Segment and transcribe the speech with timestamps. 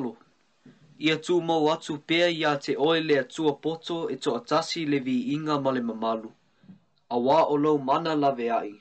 [0.00, 0.16] talo.
[1.00, 4.98] Ia tū mau atu pēr ia te oe lea tua poto e tō atasi le
[5.00, 6.28] vi inga male mamalu.
[7.10, 8.74] A wā o lau mana lawe ai.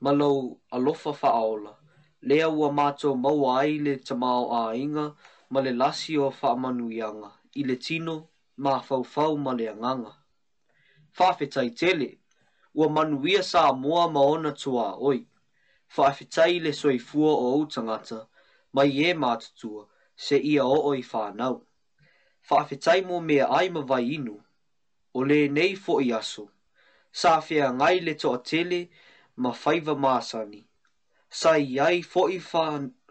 [0.00, 1.74] Ma lau alofa wha aola.
[2.22, 5.14] Lea ua mātō mau ai le tamau a inga
[5.50, 6.54] ma le lasi o wha
[6.92, 7.32] ianga.
[7.56, 8.28] I le tino
[8.58, 10.12] ma fau fau ma le anganga.
[11.18, 12.18] Whawhetai tele.
[12.74, 15.26] Ua manuia sa mua ma ona tua oi.
[15.96, 18.26] Whawhetai le soifua o utangata.
[18.72, 19.89] Mai e mātutua
[20.20, 21.62] se ia o o i whanau.
[22.50, 24.34] Whaafetai mō mea ai ma vai inu,
[25.14, 26.44] o le nei fo i aso,
[27.20, 28.88] sa whea ngai le to tele
[29.36, 30.60] ma whaiva māsani.
[31.38, 32.36] Sa i ai fo i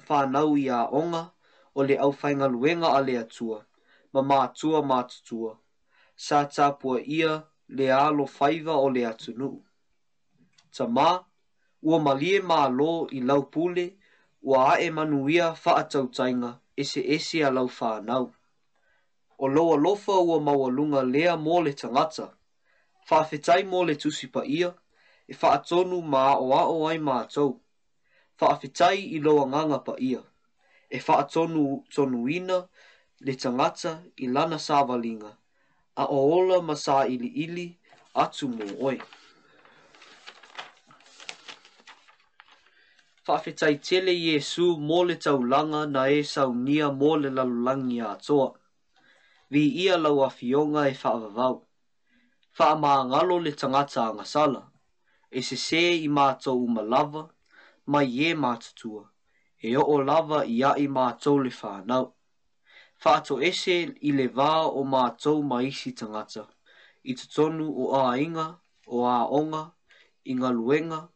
[0.05, 1.31] whanau i a onga,
[1.73, 3.63] o le au whainga luenga a le atua,
[4.13, 5.57] ma mātua mātutua.
[6.15, 9.49] Sa tāpua ia le alo whaiva o le atunu.
[10.77, 11.17] Ta mā,
[11.81, 13.87] ua malie mā lō i laupule,
[14.41, 18.31] ua ae manuia whaatautainga, ia ese esi a lau whānau.
[19.39, 22.27] O loa lofa ua maualunga lea mō le tangata,
[23.09, 24.71] whaafetai mō le tusipa ia,
[25.27, 27.49] e whaatonu ma o a o ai mātou,
[28.39, 30.23] whaafetai i loa nganga pa ia,
[30.89, 31.65] e whaatonu
[31.95, 32.59] tonu ina
[33.19, 33.93] le tangata
[34.25, 35.31] i lana sāvalinga,
[35.99, 37.67] a o ola ma sā ili ili
[38.23, 38.97] atu mō oi.
[43.29, 48.15] whawhetai tele Iesu mō le tau langa na e sau nia mō le lalulangi a
[48.27, 48.49] toa.
[49.51, 51.61] Vi ia lau a fionga e whaavavau.
[52.57, 54.61] Wha maa le tangata a ngasala.
[55.31, 57.29] E se se i mātou uma lava,
[57.85, 59.05] ma e mātutua.
[59.61, 62.13] E o o lava i a i mātou le whanau.
[63.05, 66.47] Wha ese i le vā o mātou maisi tangata.
[67.03, 69.71] I tutonu o a inga, o a onga,
[70.25, 71.09] i ngaluenga, luenga,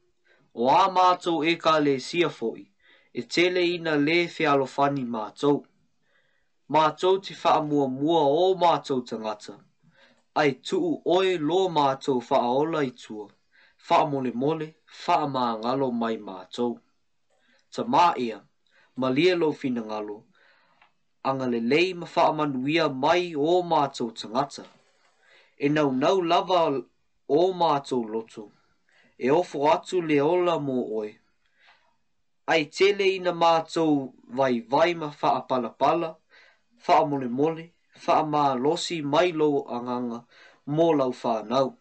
[0.54, 2.30] o a mātou e ka le sia
[3.14, 5.64] e tele ina le alofani mātou.
[6.72, 9.56] Mātou te whaamua mua o mātou tangata,
[10.36, 13.28] ai tuu oe lo mātou whaaola i tua,
[13.90, 14.70] wha mole mole,
[15.06, 16.80] wha mā ngalo mai mātou.
[17.74, 18.40] Ta mā ia,
[18.96, 20.24] ma lia lo whina ngalo,
[21.24, 24.64] anga lei ma wha manuia mai o mātou tangata.
[25.60, 26.66] E nau nau lava
[27.28, 28.53] o mātou lotou
[29.26, 31.10] e ofo atu le ola mō oe.
[32.52, 33.94] Ai tele ina mātou
[34.40, 36.10] vai vai ma faa pala pala,
[36.80, 37.70] faa mole mole,
[38.06, 40.20] faa mā losi mai lou anganga
[40.68, 41.72] mō lau faa nau.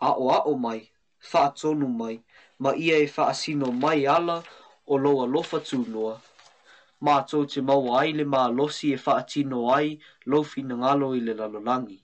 [0.00, 0.80] Ao o mai,
[1.18, 2.20] faa tonu mai,
[2.58, 4.42] ma ia e faa sino mai ala
[4.86, 6.20] o loa lofa tū noa.
[7.02, 11.34] Mātou te maua ai le mā losi e faa tino ai lofi ngalo i le
[11.34, 11.98] lalolangi.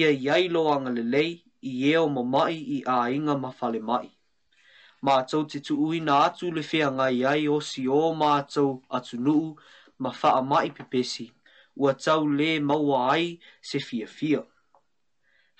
[0.00, 4.08] Ia iailo anga le lei, i e o mamai i a inga mawhale mai.
[5.04, 9.18] Mātou te tu ui nā atu le whea ngai ai o si o mātou atu
[9.20, 9.56] nuu
[9.98, 11.30] ma wha mai pepesi,
[11.76, 14.42] ua tau le maua ai se fia fia.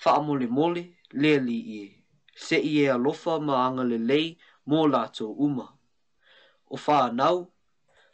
[0.05, 1.87] Wha mole mole, le li i e.
[2.37, 4.37] Se i e alofa ma anga le lei
[4.69, 5.67] mō lātou uma.
[6.69, 7.45] O wha nau,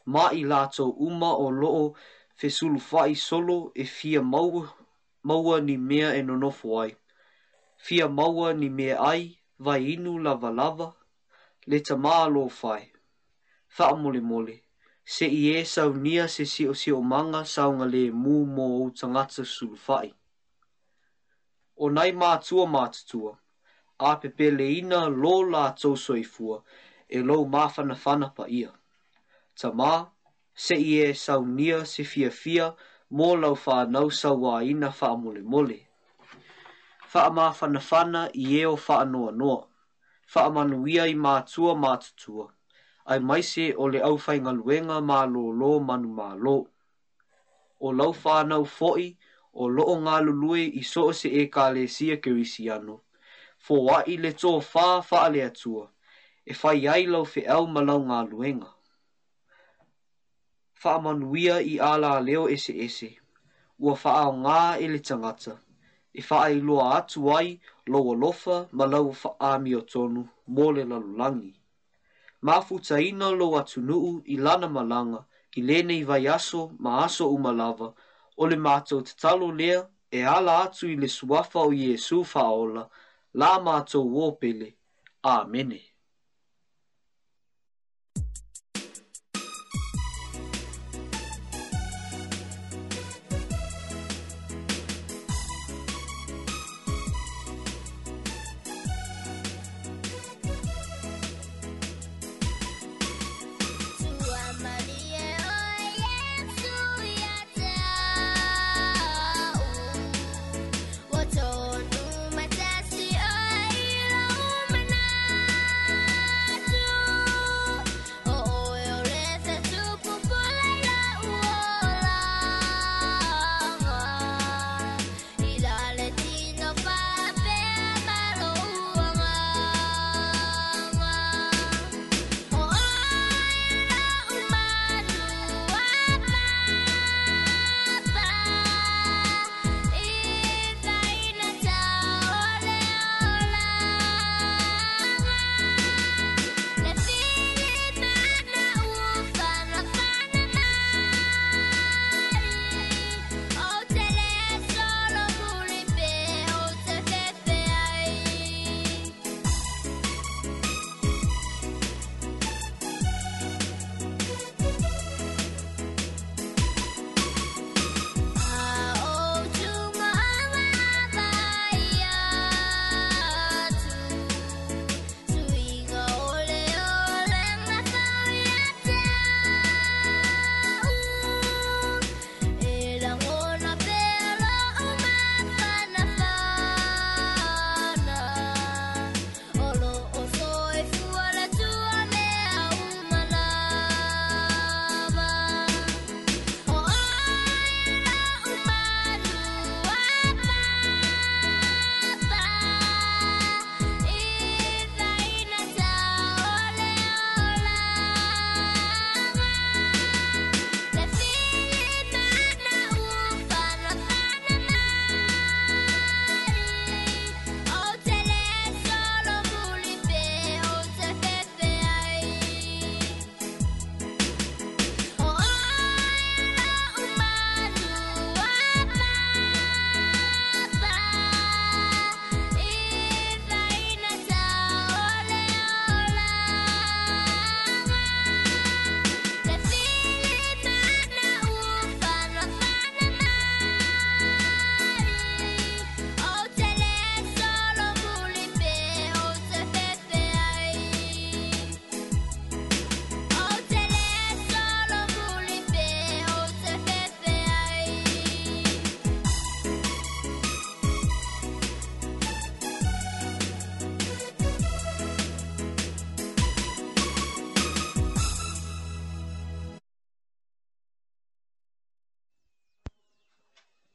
[0.07, 1.95] ma i lātou uma o loo
[2.39, 4.67] fesulu fai solo e fia maua,
[5.23, 6.95] maua ni mea e nonofo ai
[7.83, 10.89] fia maua ni me ai vai inu lava lava
[11.67, 12.85] le ta maalo fai.
[13.77, 14.57] Fa mole mole,
[15.15, 18.35] se i e sau nia se si o si o manga sau nga le mu
[18.57, 20.09] mo o tangata sulu fai.
[21.85, 23.33] O nai mātua mātutua,
[24.09, 26.57] a pepe le ina lō la tōsoi fua
[27.17, 28.71] e lō māwhana whana pa ia.
[29.59, 29.95] Ta mā,
[30.65, 32.67] se i e sau nia se fia fia
[33.19, 35.79] mō lau whānau sau wā ina wha mole mole
[37.13, 39.59] faama fanafana i e o faanoa noa.
[40.33, 42.45] Faamanuia i mātua mātutua.
[43.11, 46.53] Ai maise o le au fainga luenga mā lō lō manu mā lō.
[47.81, 49.09] O lau whānau fo'i,
[49.53, 53.01] o loo ngā lulue i soo se e kā le sia kewisi anu.
[53.67, 55.87] Fō wai le tō whā wha le atua,
[56.47, 58.71] e whai ai lau fe au malau ngā luenga.
[60.85, 63.11] Whaamanuia i ala leo ese ese,
[63.79, 65.57] ua whaau ngā e le tangata
[66.19, 67.51] i whaai loa atu ai
[67.93, 70.23] loa lofa ma lau whaami o tonu
[70.55, 71.55] mole lalulangi.
[72.45, 75.21] Ma futa ina loa tunuu i lana malanga
[75.59, 77.89] i lene i vai aso ma aso umalava
[78.41, 79.81] o le mātou te talo lea
[80.19, 82.85] e ala atu i le suafa o Iesu faola
[83.41, 84.69] la mātou wopele.
[85.37, 85.81] Amene.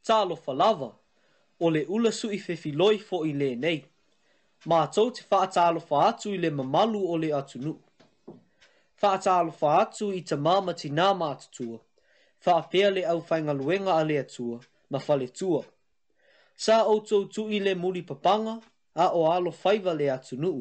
[0.07, 0.91] talo falava
[1.59, 3.79] o le ula su i fefiloi fo i le nei.
[4.69, 7.74] Mā tau te whaatalo whaatu i le mamalu o le atunu.
[9.01, 11.79] Whaatalo whaatu i ta māma ti nā mātutua.
[12.45, 14.59] Whaapea le au whainga luenga a le atua,
[14.89, 15.63] ma whale tua.
[16.63, 18.59] Sā outou tu i le muri papanga,
[19.03, 20.53] a o alo whaiva le atunu.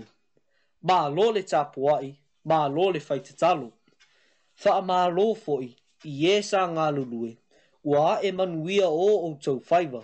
[0.88, 2.10] Mā lo le tāpuai,
[2.48, 3.70] mā lo le whaitatalo.
[4.62, 5.72] Whaamā lo fo i,
[6.08, 7.40] i e sā ngā luluenga
[7.84, 10.02] ua e manuia o o tau whaiva.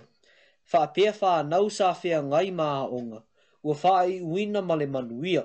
[0.71, 3.23] Wha pia wha nau sa whea ngai maa ua
[3.63, 5.43] wha i uina ma le manuia.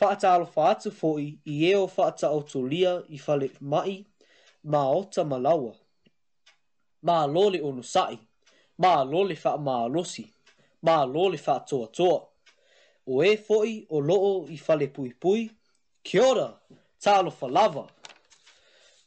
[0.00, 3.48] Wha ta alo wha atu fhoi i e o wha ata o lia i whale
[3.60, 4.04] mai
[4.64, 5.72] ma ota malawa.
[7.02, 8.18] Ma o ono sai,
[8.78, 10.26] ma lole wha ma losi,
[10.82, 12.26] ma lole wha toa toa.
[13.06, 15.50] O e fhoi o loo i whale pui pui,
[16.06, 16.60] kia ora,
[17.02, 17.86] ta alo lava.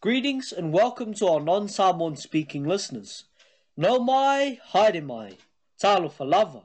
[0.03, 3.23] Greetings and welcome to our non Samoan speaking listeners.
[3.77, 5.31] No mai, haere mai,
[5.81, 6.63] talo falava,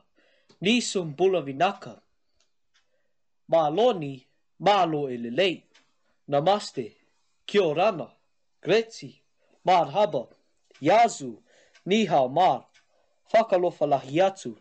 [0.61, 2.01] ni sumbula vinaka.
[3.53, 4.27] Maloni,
[4.59, 5.63] malo elelei,
[6.29, 6.97] namaste,
[7.47, 8.11] kiorana,
[8.61, 9.23] greti,
[9.65, 10.27] marhaba,
[10.83, 11.39] yazu,
[11.87, 12.67] nihao mar,
[13.33, 14.53] whakalofa lahi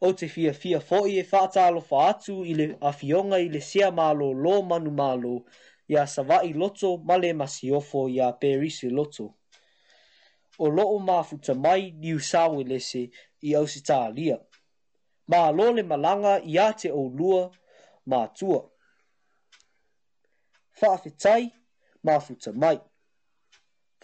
[0.00, 4.90] o te fia fia fo'i e whaatalofa atu ile le ile i malo lo manu
[4.90, 5.44] malo,
[5.88, 9.24] ia savai loto male masiofo ia perisi loto.
[10.58, 11.24] O loo maa
[11.64, 13.10] mai niu sawe lese
[13.48, 13.80] i au si
[14.14, 14.38] lia.
[15.28, 17.50] Ma lole malanga i ate o lua
[18.10, 18.60] ma tua.
[20.80, 21.44] Whaafetai
[22.04, 22.78] maa futa mai.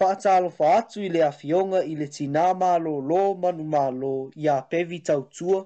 [0.00, 4.48] Whaatalo whaatu i le afionga i le tina maa lo lo manu maa lo i
[4.48, 5.58] a pevi tau tua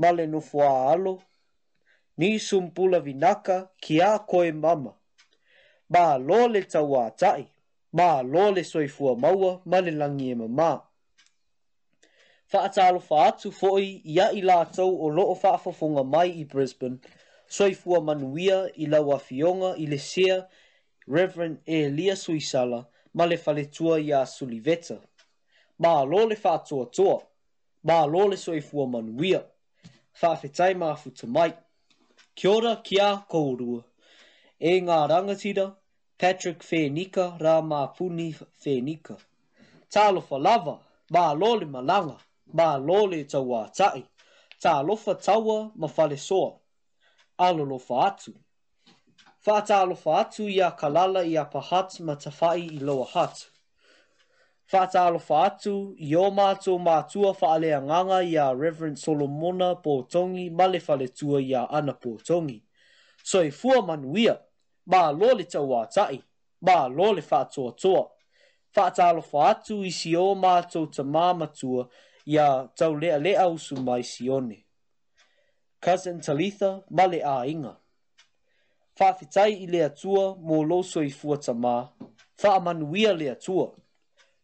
[0.00, 1.14] ma le nofua alo.
[2.18, 4.92] Ni sumpula vinaka ki a koe mama
[5.92, 7.46] ba lole tawa tai,
[7.92, 10.70] ba lole soifua maua malilangi e mamā.
[12.50, 15.52] Fa atalo fa atu foi ia i lātou o loo fa
[16.04, 16.98] mai i Brisbane,
[17.48, 20.44] soifua manuia i lawa fionga i le sea
[21.06, 24.98] Reverend Elia Suisala ma le faletua i a Suliveta.
[25.78, 27.20] Ma lole fa atua toa,
[27.84, 29.44] ma lole soifua manuia,
[30.12, 31.52] fa afetai maafu tamai.
[32.34, 33.82] Kia ora kia kourua,
[34.60, 35.72] e ngā rangatira,
[36.22, 38.28] Patrick Fenika rā mā puni
[38.64, 39.16] Fenika.
[39.90, 40.74] Tā lofa lava,
[41.12, 42.14] mā lole malanga,
[42.54, 44.04] mā lole tau tai.
[44.62, 46.50] Tā lofa taua ma fale soa.
[47.40, 48.34] Alo lofa atu.
[49.46, 53.26] Wha tā lofa atu i kalala ia a pahat ma tawhai i loa Fa
[54.78, 60.52] Wha tā lofa atu i o mātou mātua wha alea nganga i Reverend Solomona Pōtongi
[60.52, 62.62] ma le fale tua i a ana Pōtongi.
[63.24, 64.38] So i fua manuia
[64.86, 66.22] ba lo le tau atai,
[66.60, 68.10] ba lo le whātua toa.
[68.74, 71.86] Whātā lo whātu i si o mātou ta māmatua
[72.26, 74.62] i a tau lea le ausu mai si one.
[75.82, 77.76] Cousin Talitha, male a inga.
[78.98, 81.76] Whāwhitai i lea tua mō loso i fua ta mā,
[82.42, 83.70] whāmanuia lea tua.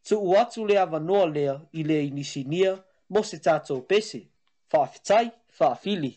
[0.04, 2.74] Tu uatu lea vanoa lea i lea inisinia
[3.14, 4.24] mō se tātou pese.
[4.72, 5.32] Whāwhitai, whāwhili.
[5.58, 6.16] Whāwhili.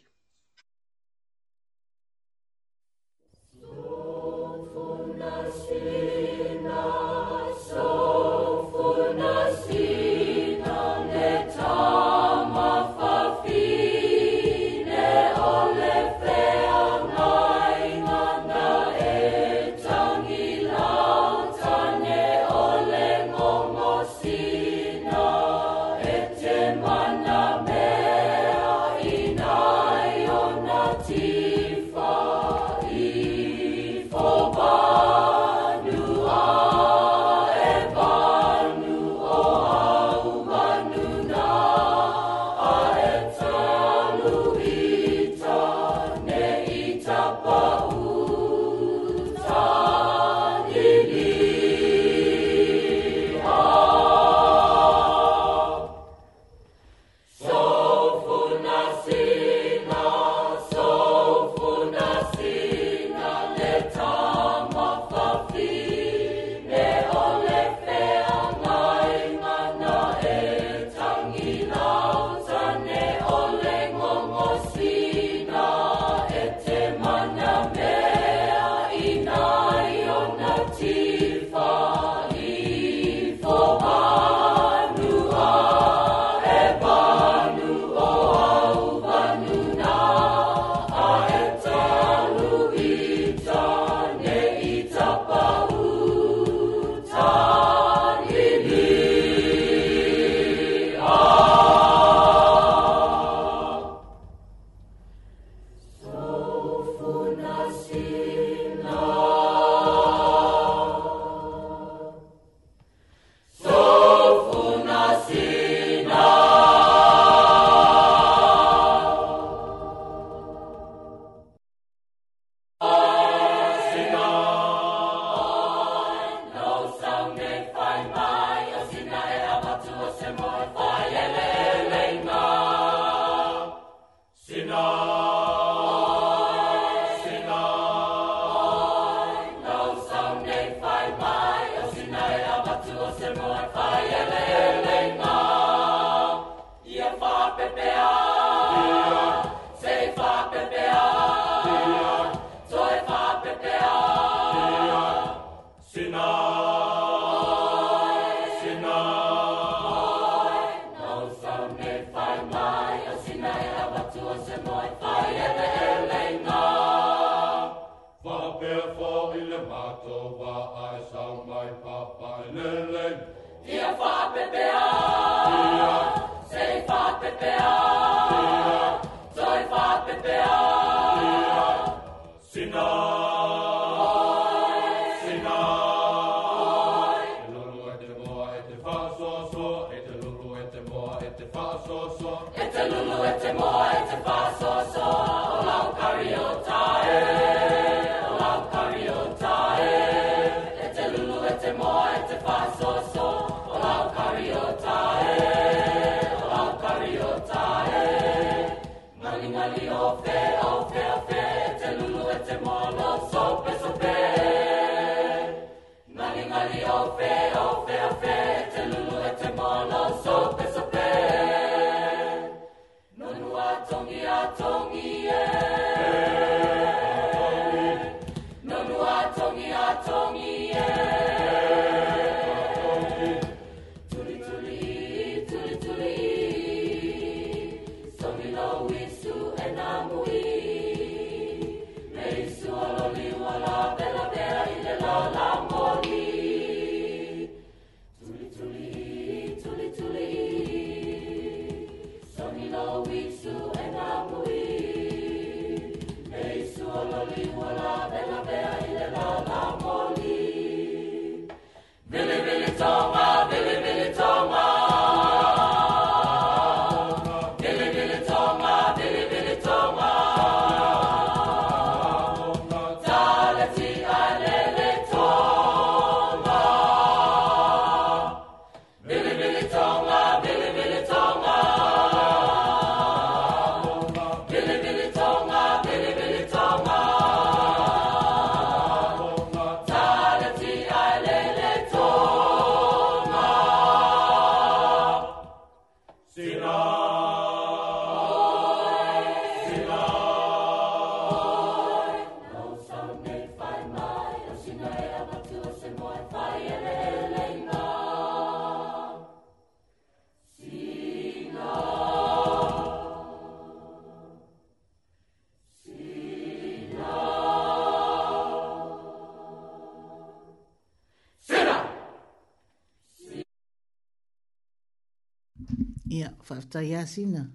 [326.72, 327.46] tai asina.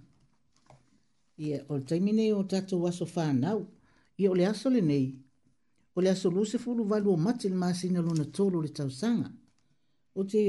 [1.38, 3.66] Ia, o le taimi nei o tatou aso whānau,
[4.20, 5.06] ia o le aso le nei,
[5.96, 9.28] o le aso luse fulu walu o mati le māsina luna tolo le tausanga.
[10.16, 10.42] O te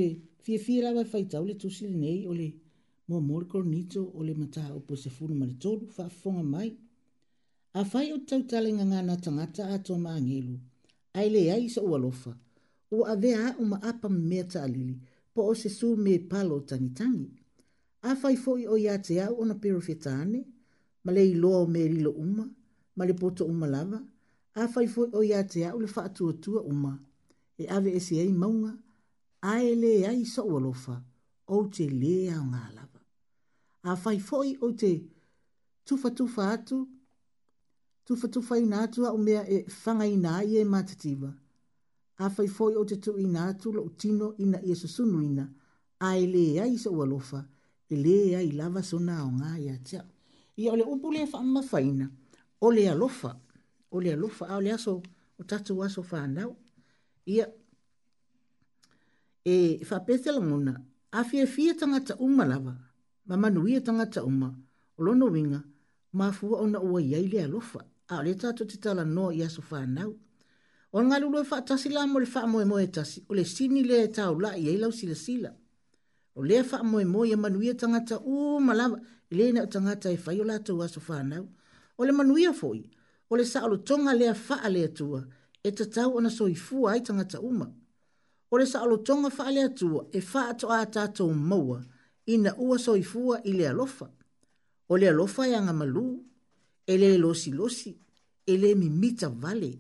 [0.44, 2.50] fie fie lawa i e whaitau le tusi le nei, o le
[3.08, 6.72] mua morikoro nito, o le mata o po se fulu mali tolu, whaafonga mai.
[7.80, 10.56] A whai o tau talenga ngana tangata ato ma angelu,
[11.20, 12.34] ai le ai sa ualofa,
[12.96, 14.96] o a vea a uma apa mea ta alili,
[15.34, 17.28] po o se su me palo tangitangi.
[17.28, 17.37] Tangi
[18.10, 20.40] a fai foi o ia te au ona peru fitane,
[21.04, 22.46] ma le iloa o me rilo uma,
[22.96, 24.00] ma le poto uma lava,
[24.62, 26.94] a fai foi o ia te au le fa atua tua uma,
[27.62, 28.74] e ave e ai maunga,
[29.52, 30.96] a e le ai sa ualofa,
[31.56, 33.02] o te le au ngā lava.
[33.92, 34.92] A fai foi o te
[35.86, 36.78] tufa tufa atu,
[38.08, 41.32] tufa tufa ina atu au mea e whanga ina ai e matatiwa,
[42.18, 45.46] a fai foi o te tu ina atu lo utino ina i e susunu ina,
[46.00, 47.46] a e le ai sa ualofa, a
[47.90, 50.08] e le ia i lava sona aoga ia tiao
[50.58, 52.10] ia e o le upu le faamafaina
[52.62, 53.32] o le alofa
[53.92, 55.02] o le alofa a o le aso
[55.40, 56.52] o tatou aso fanau
[57.26, 57.46] ia
[59.46, 60.74] e faapetelagona
[61.12, 62.76] afiafia tagata uma lava
[63.26, 64.50] ma manuia tagata uma
[64.98, 65.62] o lona uiga
[66.14, 70.12] mafua ona ua iai le alofa a o le tatou te talanoa i aso fanau
[70.92, 74.10] o le galulu e faatasi la mo le faamoemoe tasi o le sini lea e
[74.18, 75.52] taulaʻi ai lausilasila
[76.38, 80.40] o lea faamoemoe e manuia tagata uma lava i lē na o tagata e fai
[80.42, 81.46] o latou aso fanau
[81.98, 82.84] o le manuia foʻi
[83.30, 85.22] o le saʻalotoga lea faa le atua
[85.64, 87.68] e tatau ona soifua ai tagata uma
[88.52, 91.80] o le saʻalotoga faa le atua e faatoʻā tatou maua
[92.34, 94.08] ina ua soifua i le alofa
[94.90, 96.08] o le alofa e agamalū
[96.94, 97.92] e lē losilosi
[98.52, 99.74] e lē mimita vale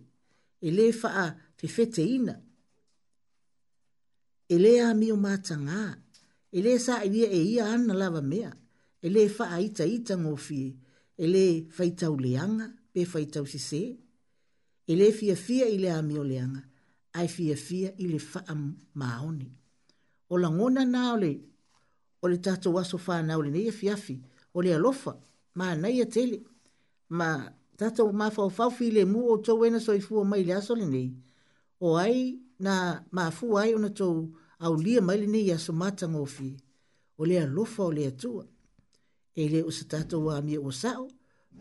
[0.65, 2.36] e lē faafefeteina
[4.54, 6.07] e lē amio matagā
[6.51, 8.51] e le sa e lia e ia ana lava mea,
[9.01, 10.63] e le faa ita ita ngofi,
[11.17, 13.81] e le faitau leanga, pe faitau sise,
[14.86, 16.63] e le fia fia i le amio leanga,
[17.17, 18.53] ai fia fia i le faa
[19.01, 19.49] maoni.
[20.29, 21.31] O langona na ole,
[22.23, 25.13] o le tato waso faa na ole neia fiafi, e o le alofa,
[25.57, 26.39] ma naia tele,
[27.17, 27.27] ma
[27.79, 30.86] tato ma fau fau fi le mu o tau ena soifua mai le aso le
[30.88, 31.10] nei,
[31.86, 32.73] o ai na
[33.12, 36.08] ma fu ai ona tau, to au lia mai lini ia so mata
[37.17, 38.46] o lea lofa o lea tua.
[39.36, 41.08] E le o se tato wa mi o sao,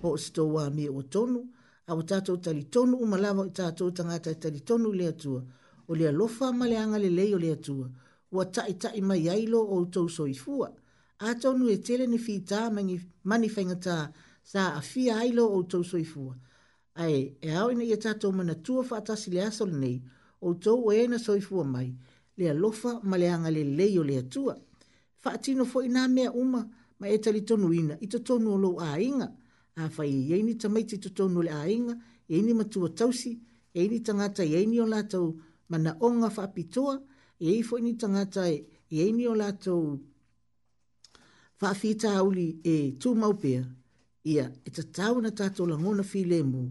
[0.00, 1.44] po o se wa mi o tonu,
[1.86, 5.42] a o tato tali tonu umalawa o tato tangata tali tonu lea tua,
[5.88, 7.88] o lea lofa ma le anga lei o lea tua,
[8.32, 10.72] o tai tai mai ailo o tau soifua,
[11.18, 12.70] a tonu e tele ni fita
[13.24, 16.36] mani fengata sa a fia ailo o tau soifua.
[16.94, 20.02] Ae, e au ina ia tato mana tua fatasi le aso nei,
[20.40, 21.94] o tau o ena soifua mai,
[22.36, 24.54] le alofa ma le anga le lei o le atua.
[25.24, 26.60] Whaatino fo i mea uma
[26.98, 29.28] ma e tali tonu ina i to tonu o lo a inga.
[29.82, 31.94] A whai i eini tamaiti to tonu le a inga,
[32.32, 33.32] eini matua tausi,
[33.78, 35.26] eini tangata i eini o lātou
[35.70, 36.94] ma na onga whaapitoa,
[37.44, 38.64] eini fo ini tangata i
[39.04, 39.82] eini o lātou
[41.60, 43.62] whaafita auli e tū maupea.
[44.32, 46.62] Ia, e ta tau na tātou langona whi lemu,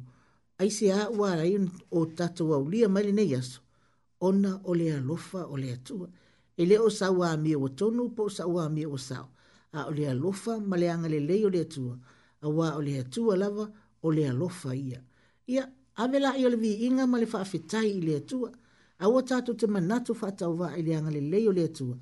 [0.63, 1.53] aise a wārai
[1.97, 3.59] o tātou au lia maile nei aso
[4.27, 6.07] ona o le alofa o le atua
[6.57, 9.27] e le o sau amia ua tonu po o sau amia ua sao
[9.77, 11.93] a o le alofa ma le agalelei o le atua
[12.45, 13.65] auā o le atua lava
[14.01, 14.99] o le alofa ia
[15.53, 15.63] ia
[16.03, 18.51] ave laʻi o le viiga ma le faafetai i le atua
[18.99, 21.95] A aua tatou te manatu faataovaa i le agalelei o le atua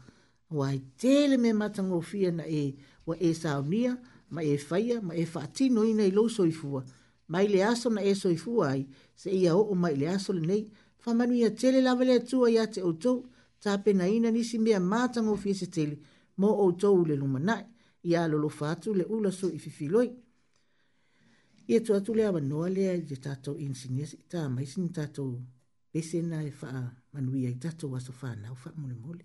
[0.54, 2.64] ua e tele mea matagofia na e
[3.08, 3.94] ua e saonia
[4.34, 6.82] ma e faia ma e faatinoina i lou soifua
[7.34, 8.82] mai le aso na e soifua ai
[9.24, 10.64] seʻia o mai i le aso nei
[11.06, 13.26] whamanu ia tele lawa lea tua ia te outou,
[13.62, 15.98] tā pena ina nisi mea mātango fie se tele,
[16.39, 17.63] mō outou le lumanai,
[18.10, 20.10] ia lolo fātu le ula so i fifiloi.
[21.72, 25.38] Ia tu atu lea wanoa lea i te tātou insinia, i tā maisini tātou
[25.94, 29.24] besena e wha manuia i tātou aso wha nau wha mole mole.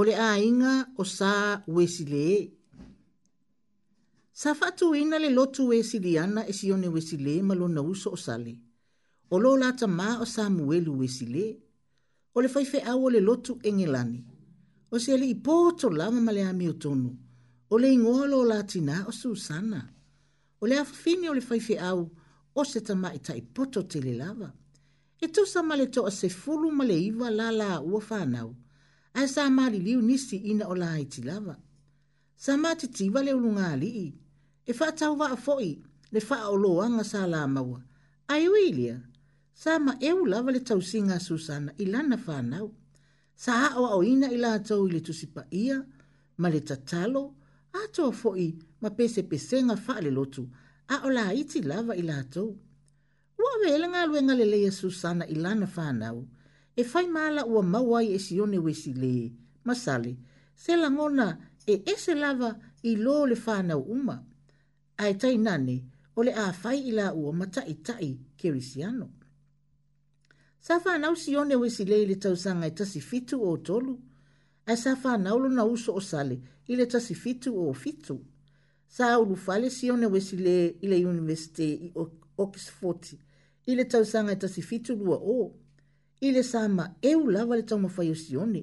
[0.00, 1.30] o le ainga o sa
[1.76, 2.26] wesile.
[4.32, 8.54] Sa fatu ina le lotu wesili ana e sione wesile malo na uso o sale.
[9.30, 11.44] O lo lata ma o sa muelu wesile.
[12.34, 14.20] O le faife awo le lotu engelani.
[14.92, 17.10] O se le ipoto lama male ami o tonu.
[17.72, 19.80] O le ingoa lo latina o susana.
[20.60, 22.08] O le afini o le faife au
[22.58, 24.48] o se tama i ta ipoto te le lava.
[25.22, 28.52] E tusa male to a se fulu male iwa la la ua fanao
[29.14, 31.56] ae sa maliliu nisi ina o la haiti lava
[32.44, 34.06] sa matitiva e le ulunga alii
[34.66, 35.70] e faatauvaa foʻi
[36.12, 37.80] le faaoloaga sa lamaua
[38.34, 38.98] ae ui lea
[39.62, 42.68] sa maeu lava le tausiga a susana i lana fanau
[43.42, 45.76] sa aʻoaʻoina i latou i le tusi paia
[46.40, 47.22] ma le tatalo
[47.84, 48.46] atoa foʻi
[48.82, 50.42] ma pesepesega faalelotu
[50.94, 52.48] a o laiti lava i latou
[53.40, 56.28] ua avele galuega lelei a susana i lana fanau la
[56.80, 59.12] e fai mala ua mawai e sione wesi le
[59.66, 60.12] masale
[60.62, 61.26] se langona
[61.70, 62.50] e ese lava
[62.82, 64.16] i lo le fana uma
[64.96, 65.76] ai tai nane
[66.16, 69.06] o le a fai ila ua mata i tai kerisiano
[70.60, 73.92] sa fana u sione wesi le le tau sanga i tasi fitu o tolu
[74.66, 76.36] ai sa fana ulo na uso o sale
[76.72, 78.16] i le tasi fitu o fitu
[78.94, 81.92] sa ulu fale sione wesi le i le universite i
[82.44, 83.04] Oxford
[83.70, 85.59] i le tau sanga i tasi fitu lua o oh
[86.20, 88.62] ile sama sa ma eu lava le tau mawhai o sione,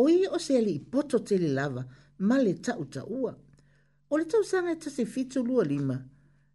[0.00, 1.82] o i o se ali i poto te le lava,
[2.28, 3.32] ma le tau taua.
[4.12, 5.96] O le tau sanga e ta se fitu lua lima,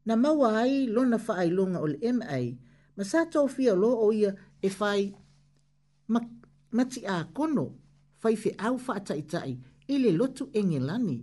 [0.08, 2.40] na maua ai lona whaai longa o le MA,
[2.98, 5.04] ma sa tau fia lo o ia e whai
[6.76, 7.66] mati a kono,
[8.24, 9.52] whai fe au whaata i tai,
[9.88, 11.18] i le lotu enge lani,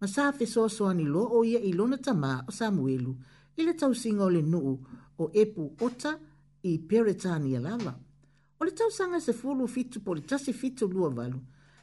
[0.00, 3.12] ma sa fe soa lo o ia i lona tamā o Samuelu,
[3.60, 4.72] ile le tau singa o le nuu
[5.22, 6.12] o epu ota
[6.62, 7.94] i Peretania lava.
[8.62, 11.38] O le tau sanga se fulu fitu po le tasi fitu lua valu,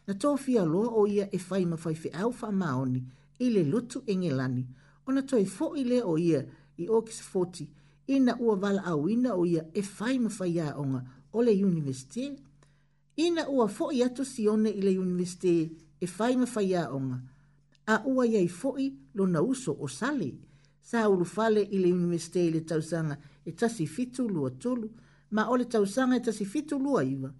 [0.07, 2.99] na tōwhia loa o ia e whai mawhai whi au wha maoni
[3.45, 4.63] i le lotu enge lani,
[5.07, 6.43] o na tōi fō i le o ia
[6.77, 7.65] i ōkis 40,
[8.17, 11.01] ina ua wala au ina o ia e whai mawhai a onga
[11.33, 12.27] o le universite.
[13.25, 15.55] Ina ua fō i atu sione i le universite
[15.99, 17.17] e whai mawhai a onga,
[17.89, 20.29] a ua iai fō i lo na uso o sale,
[20.81, 24.93] sa ulu fale i le universite i le tausanga e tasi fitu lua tulu,
[25.31, 27.33] ma ole tau sanga e tasi fitu lua iwa.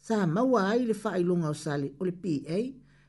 [0.00, 2.58] Sa maua ai le fai longa o sale o PA,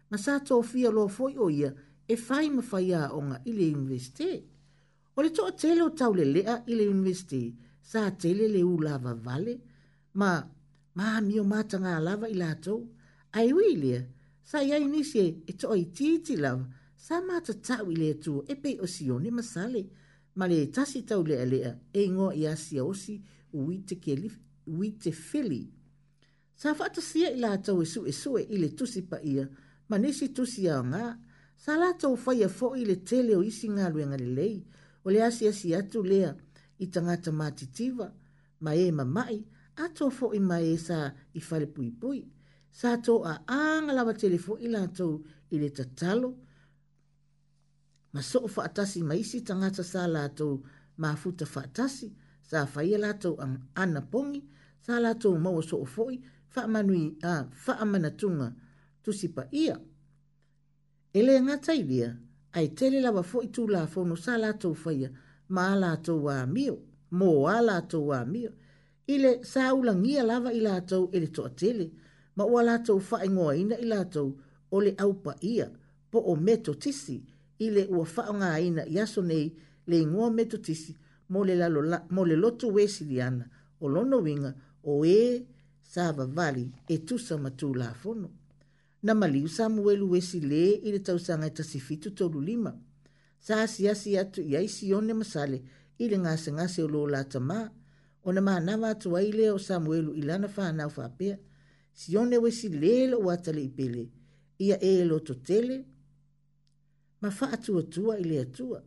[0.09, 1.71] ma sa tō fia loa foi o ia
[2.07, 4.29] e fai ma fai a onga i le universite.
[5.15, 7.41] O le toa tele o tau le lea i le universite,
[7.89, 9.53] sa tele le u lava vale,
[10.19, 10.31] ma
[10.97, 12.79] ma mi o mata ngā lava i lātou,
[13.35, 14.01] ai ui lea,
[14.47, 16.63] sa ia inisie e toa i tīti lava,
[16.95, 19.81] sa mata tau i lea tua e pei o sione ma sale,
[20.39, 23.19] ma le tasi tau lea lea e ingoa i asia osi,
[23.55, 24.29] uite ke li,
[24.67, 25.63] uite fili.
[26.55, 29.47] Sa fata sia ila atau e, e sue sue ile tusi pa ia,
[29.89, 31.05] ma nisi tusi a ngā,
[31.63, 34.55] sa la tau fai a fo ile tele o isi ngā lue ngā lelei,
[35.05, 36.31] o le asia si atu lea
[36.83, 38.07] i tangata mātitiva,
[38.63, 39.37] ma e ma mai,
[39.85, 42.21] ato fo i ma e sa i fale pui pui,
[42.71, 46.31] sa to a anga lava tele fo ila atau ile tatalo,
[48.15, 50.53] ma so o fa atasi ma isi tangata sa la atau
[51.03, 52.07] ma futa fa atasi,
[52.51, 53.35] sa fai e latou
[53.83, 54.39] ana pongi,
[54.85, 56.13] sa latou maua so o foi,
[56.53, 57.33] faa manui, a,
[57.65, 58.47] faa manatunga
[59.03, 59.75] tusipa ia.
[61.17, 62.09] Ele nga tai lia,
[62.57, 65.09] ai tele lawa foi tu la fono sa latou faia,
[65.55, 66.75] ma latou a mio,
[67.19, 68.51] mo a latou a mio.
[69.13, 71.85] Ile sa ulangia lava i latou ele toa tele,
[72.37, 74.29] ma ua latou faa ingoa ina i latou
[74.71, 75.67] o le aupa ia,
[76.11, 77.17] po o meto tisi,
[77.65, 79.45] ile ua faa ngā ina i aso nei
[79.89, 80.93] le ingoa meto tisi,
[81.29, 81.45] mo
[82.25, 85.47] le lotu wesili ana o lona uiga o ē e
[85.81, 88.29] sa vavali e tusa matū lafono
[89.03, 92.71] na maliu samuelu esi lē i le tausaga e tasifitu tolulima
[93.39, 95.61] sa asiasi atu i ai sione masale
[95.97, 97.59] i le gasegase o lo'o latamā
[98.27, 101.35] ona manava atu ai lea o samuelu i lana fanau faapea
[101.93, 104.03] sione o esi lē lo'u atalii pele
[104.65, 105.85] ia ē e lototele
[107.21, 108.79] ma faatuatua i le atua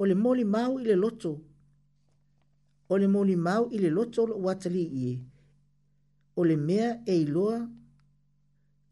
[0.00, 1.32] o le moli mau i le loto
[2.88, 5.18] o le moli mau i le loto o watali i e.
[6.40, 7.68] O le mea e iloa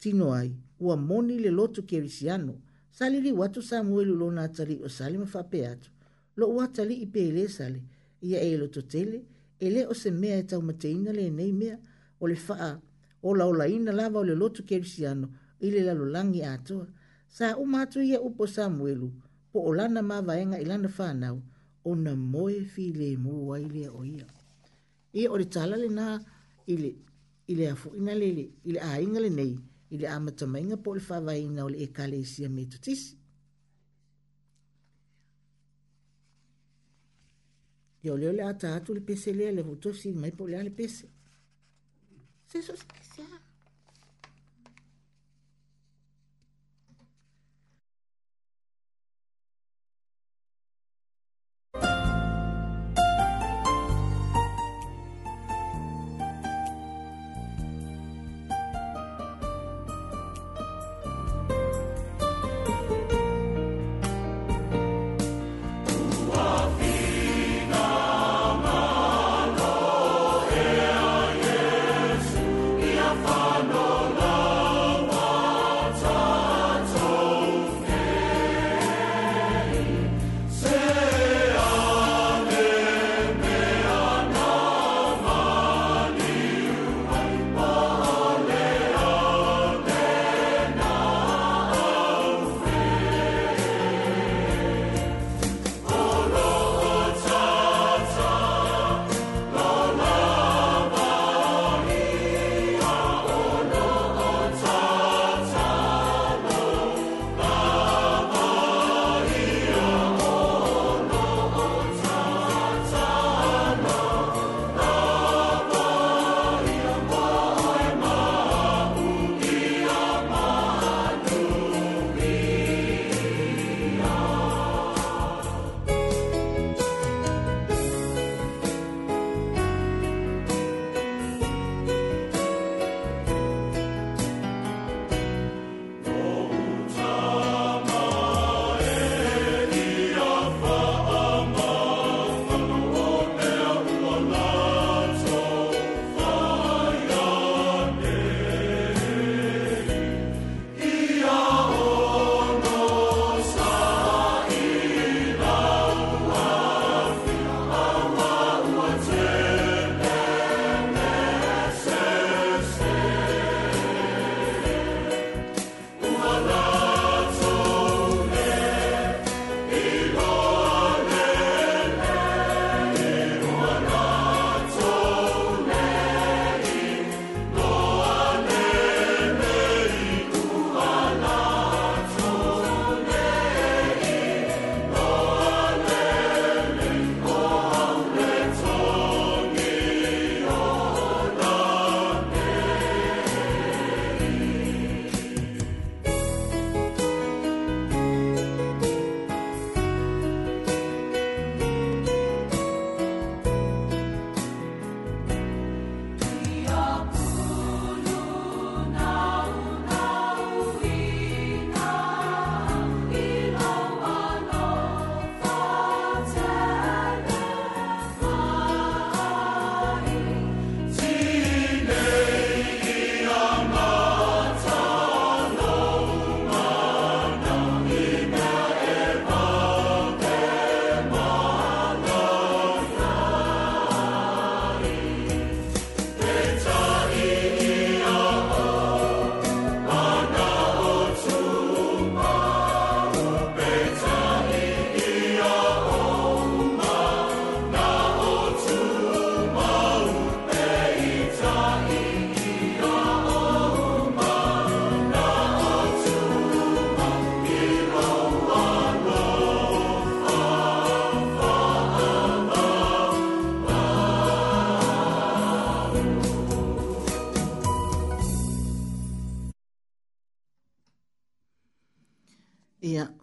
[0.01, 0.53] tino ai,
[0.87, 2.55] ua moni le loto kerisiano,
[2.97, 5.91] sali li watu Samuel ulo na atali o sali mafape atu.
[6.39, 7.81] Lo watali i pele sali,
[8.29, 9.19] ia e loto tele,
[9.67, 11.77] ele o se mea e tau mateina le nei mea,
[12.23, 12.73] o le faa,
[13.27, 15.27] o la ola ina lava o le loto kerisiano,
[15.65, 16.87] i le lalolangi atua.
[17.37, 19.09] Sa umatu ia upo Samuelu,
[19.53, 21.43] po olana mawaenga ilana faa nao,
[21.90, 24.27] ona moe fi le mu ai le o ia.
[25.18, 26.05] E o le tala le nā
[26.72, 26.90] ile
[27.53, 28.27] ile a fu ina le
[28.68, 29.55] ile a inga le nei
[29.94, 33.12] ile a matama inga po le fawa ina o le e kale isia me tutisi.
[38.05, 40.62] E o leo le ata atu le pese lea le hutosi mai po le a
[40.68, 41.05] le pese.
[42.51, 43.38] Se so se kisea.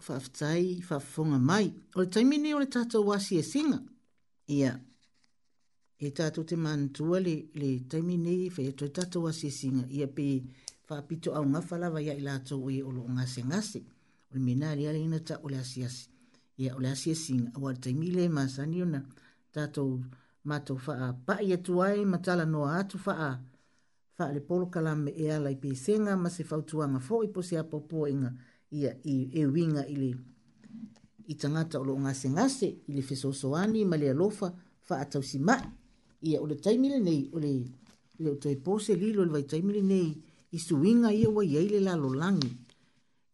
[0.09, 1.73] whaftai, whafonga mai.
[1.95, 3.79] O le taimini o le tātou wasi e singa.
[4.49, 4.73] Ia,
[5.97, 9.85] e tātou te mantua le, le taimini e whae tō tātou wasi e singa.
[9.89, 10.27] Ia pe
[10.89, 13.83] whapito au ngafalawa ia i lātou e o lo ngase ngase.
[14.31, 16.09] O le mena ali ali ina ta o le asi asi.
[16.61, 17.53] Ia o le asi e singa.
[17.57, 19.01] O le taimini le masani o na
[19.55, 19.97] tātou
[20.49, 21.13] mātou whaa.
[21.25, 23.33] Pa ia tuai matala noa atu whaa.
[24.19, 27.57] Whaa le polo kalame e ala i pe senga ma se fautuanga fo i posi
[27.59, 28.31] apopo inga.
[28.33, 30.11] Whaa ia i e winga i le
[31.27, 34.47] i tangata o lo ngase ngase ili le fesosoani ma lofa alofa
[34.87, 35.63] fa atau si mai
[36.21, 37.51] ia o le taimile nei o le
[38.21, 40.09] le o toi pose li lo le vai taimile nei
[40.55, 42.51] i su suinga ia wa iei la lalo langi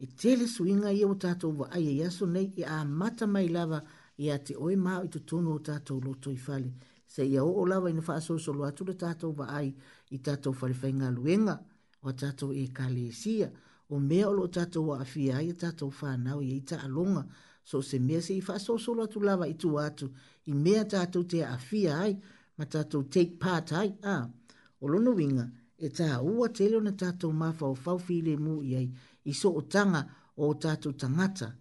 [0.04, 3.80] e tele suinga ia o tatou wa aia yaso nei i a mata mai lava
[4.18, 6.70] i a te oe mao i tutono o tatou lo toi fale
[7.14, 9.70] se ia o o lava ina fa so lo atu le tatou wa ai
[10.10, 11.56] i tatou falefainga luenga
[12.02, 13.50] o tatou e kalesia ia
[13.90, 17.24] o mea o lo tatou a afia ai e tatou whanau i e ita alonga
[17.64, 20.12] so se mea se i wha sosolo atu lava i tu atu
[20.46, 22.18] i mea tatou te afia ai
[22.58, 24.28] ma tatou take part ai a
[24.82, 28.76] o lono winga e tā ua te leo na tatou mawha o fawwhile mu i
[28.78, 28.88] ai
[29.26, 30.06] i so o tanga
[30.38, 31.56] o tatou tangata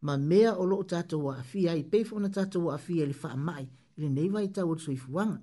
[0.00, 3.16] ma mea o lo tatou a afia ai peifo na tatou wa afia i le
[3.22, 3.64] wha mai
[3.96, 5.40] i nei neiva i tau atu i fuanga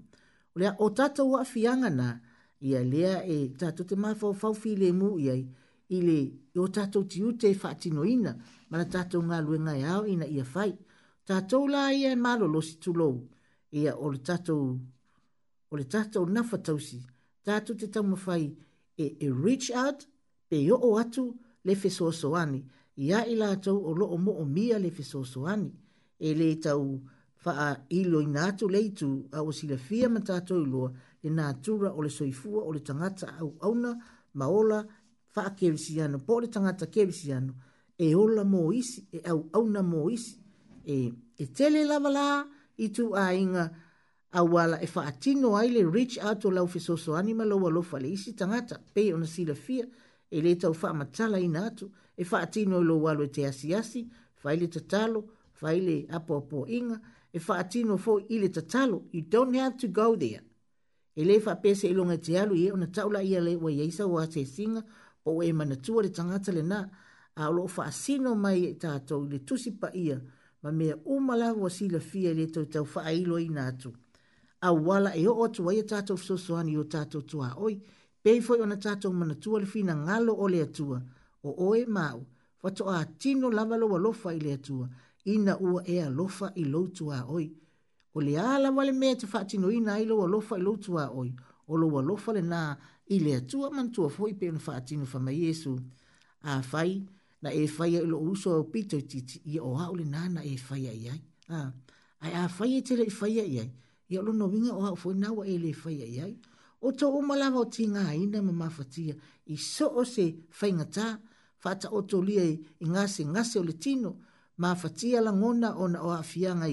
[0.55, 2.19] o lea o tatou a afianga na
[2.61, 5.43] ia lea e tatou te mawha o fawwhile mu i ai
[5.91, 8.33] ile o tatou tiu te e whaatinoina
[8.69, 10.71] ma na tatou ngā lue ngai au ina ia fai.
[11.27, 13.19] Tatou la ia e malo lo si tulou
[13.75, 14.77] ia o le tatou
[15.71, 16.99] o le tatou na fatausi
[17.43, 18.45] tatou te tamu fai
[18.97, 20.07] e, e reach out
[20.49, 21.33] pe yo o atu
[21.63, 22.63] le fesosoani
[22.95, 25.69] ia ila lātou o lo o mo o mia le fesosoani
[26.19, 27.01] e le tau
[27.43, 30.91] faa ilo ina atu leitu a o sila fia ma tatou iloa
[31.23, 33.95] e nā tura o le soifua o le tangata au auna
[34.33, 34.79] maola
[35.33, 37.53] fa kevisiano po le tangata kevisiano
[37.97, 40.37] e ola mo isi e au au na mo isi
[40.85, 42.45] e e tele lava la
[42.77, 43.65] i tu a inga
[44.31, 47.81] a wala e fa atino ai le reach out o lau fisoso anima lau alo
[47.81, 49.85] fa le isi tangata pe ona sila fia
[50.29, 53.73] e le tau fa matala ina atu e fa atino lo walo e te asi
[53.73, 54.01] asi
[54.41, 55.19] fa ile tatalo
[55.59, 56.97] fa ile apo apo inga
[57.35, 60.43] e fa atino fo ile tatalo you don't have to go there
[61.15, 64.03] e le fa pese ilonga e te alu e ona taula ia le wa yeisa
[64.07, 64.87] wa te singa e
[65.25, 66.87] o e manatua le tangata le na
[67.35, 67.83] a lo fa
[68.35, 70.19] mai e tātou le tusi pa ia
[70.63, 73.91] ma mea umalago asi la fia le tau tau fa ailo i nātu.
[74.61, 77.79] A wala e o otu wai e tātou fsosoani o tātou tua oi,
[78.23, 81.01] peifoi ona tātou manatua le fina ngalo o le atua
[81.43, 82.23] o oe mau
[82.61, 84.87] fato a tino lavalo wa lofa i le atua
[85.25, 87.49] ina ua e a lofa i loutu a oi.
[88.13, 91.31] O le ala wale mea te fatino ina ilo wa lofa i loutu a oi,
[91.67, 92.75] o lo wa lofa le naa
[93.07, 95.73] i le man mantua foi pe ona faatino famai iesu
[96.43, 96.93] afai
[97.41, 100.41] na e fai i loo uso ao pito i titi ia o au lenā na
[100.43, 101.21] e fai i ai
[102.29, 103.71] a afai e tele i fai i ai
[104.11, 106.35] ia o lona uiga o au foi na ua e fai ai i ai
[106.87, 109.15] o tou uma lava o tigāina ma mafatia
[109.53, 110.25] i so o se
[110.59, 111.05] faigatā
[111.61, 113.25] faataotolia i se
[113.61, 114.11] o le tino
[114.57, 116.67] ma mafatia la ngona o na aafiaga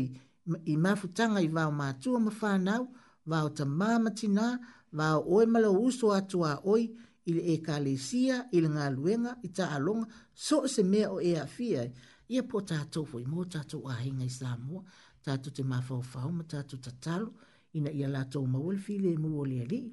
[0.72, 2.84] i mafutaga i vao matua ma fanau
[3.30, 4.46] vao tamā ma tinā
[4.92, 6.90] va oe malo uso atu a oi
[7.28, 11.84] ili e kalesia ili ngā luenga i ta alonga so se mea o e afia
[12.28, 14.82] ia po tātou fo imo tātou a hinga i Samoa
[15.24, 17.32] tātou te mafau fau ma tatalo
[17.72, 19.84] ina ia lātou mawele file mu o ali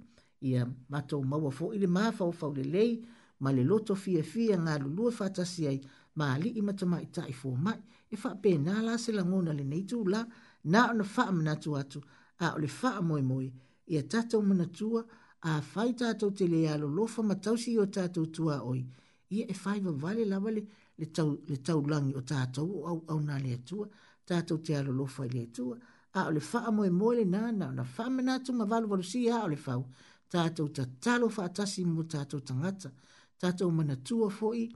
[0.42, 3.06] ia matou maua fo ili mafau fau le lei
[3.40, 5.80] ma le loto fia fia ngā lulua fatasi ai
[6.16, 7.80] ma li ima tama i tai fo mai
[8.10, 10.26] e fa pena la se la le neitu la
[10.64, 12.02] na ona fa amna tu atu
[12.40, 13.52] a ole fa amoi moi
[13.88, 15.06] ia tatou manatua
[15.42, 18.86] a fai tatou te lea lolofa ma tausi o tatou tua oi.
[19.30, 20.66] Ia e fai vavale lawa le,
[20.98, 23.88] le, tau, le tau langi o tatou o au, au nane atua,
[24.26, 25.78] tatou te alolofa i le atua,
[26.16, 29.28] a o le faa moe moe le nana, na faa manatu ma valu valu si
[29.30, 29.86] a o le fau,
[30.32, 32.92] tatou ta talo faa tasi mo tatou tangata,
[33.40, 34.70] tatou manatua foi,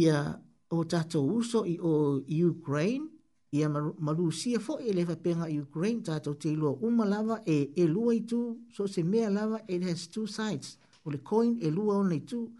[0.00, 0.18] ia
[0.70, 2.20] o tatou uso i o
[2.50, 3.17] Ukraine,
[3.50, 8.14] ia marusia fo ele va penga ukraine ta to te uma lava e e lua
[8.20, 12.14] tu so se mea lava it has two sides o le coin e lua ona
[12.14, 12.50] i tu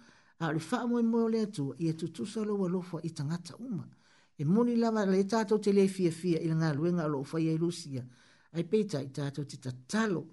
[0.40, 3.10] a le fa mo mo le tu ia tu tu sa lua lo fo i
[3.12, 3.86] tangata uma
[4.38, 6.38] e moni lava le ta to te le fia fia
[6.72, 8.02] luenga lo fo ia rusia
[8.56, 10.24] ai peta i ta to te tatalo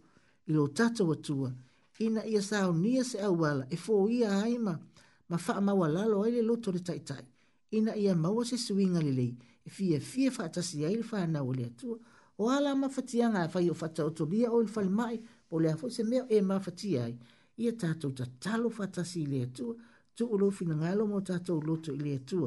[0.48, 1.52] i lo tato wa tua
[2.00, 4.80] ina ia sa o nia se au wala e fo ia aima
[5.28, 7.28] ma fa ma wala lo ai le lo to le tai tai
[7.72, 9.36] ina ia maua se suinga le le
[9.66, 11.90] e fie fie fa tasi ai fa na ole tu
[12.42, 15.18] o ala ma fatia nga fa e yo fa tau to lia o fa mai
[15.50, 17.16] po le fo se me e ma fatia ai
[17.64, 19.68] ia ta tu ta talo fa tasi le tu
[20.16, 22.42] tu ulo fi nga lo mo ta tu lo le tu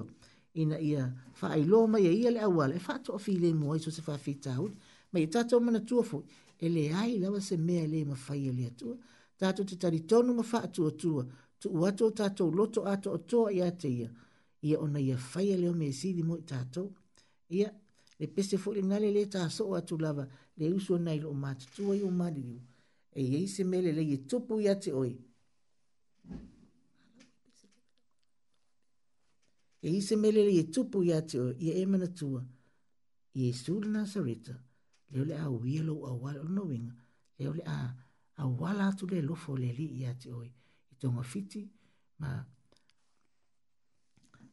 [0.61, 1.05] ina ia
[1.39, 3.91] fa ai lo ma ia ia le awal e fa to fi le mo so
[3.97, 4.65] se fa fi tau
[5.13, 6.19] ma ia ta tu ma na tu fo
[6.65, 8.89] e le ai la se me le ma fa ia le tu
[9.41, 11.11] ta tu te tari tonu ma fa tu tu
[11.61, 14.09] tu watu ta tu lo to ato to ia te ia
[14.69, 16.83] ia ona ia fa ia le mo me si di mo ta tu
[17.49, 17.69] ia
[18.21, 20.25] le pese foʻi le lelē tasoo atu lava
[20.59, 22.61] le uso ana i loo matutua i o maliliu
[23.19, 25.13] e iai se mea lelei e tupu ia te oe
[29.87, 32.43] e ise mele le tupu ya te o ia e manatua
[33.39, 34.55] i e su le Nazareta
[35.13, 36.97] leo le awia lo awala o nowinga
[37.39, 37.77] leo le a
[38.43, 40.51] awala atu le lofo le li ya te o i
[41.01, 41.63] tonga fiti
[42.21, 42.29] ma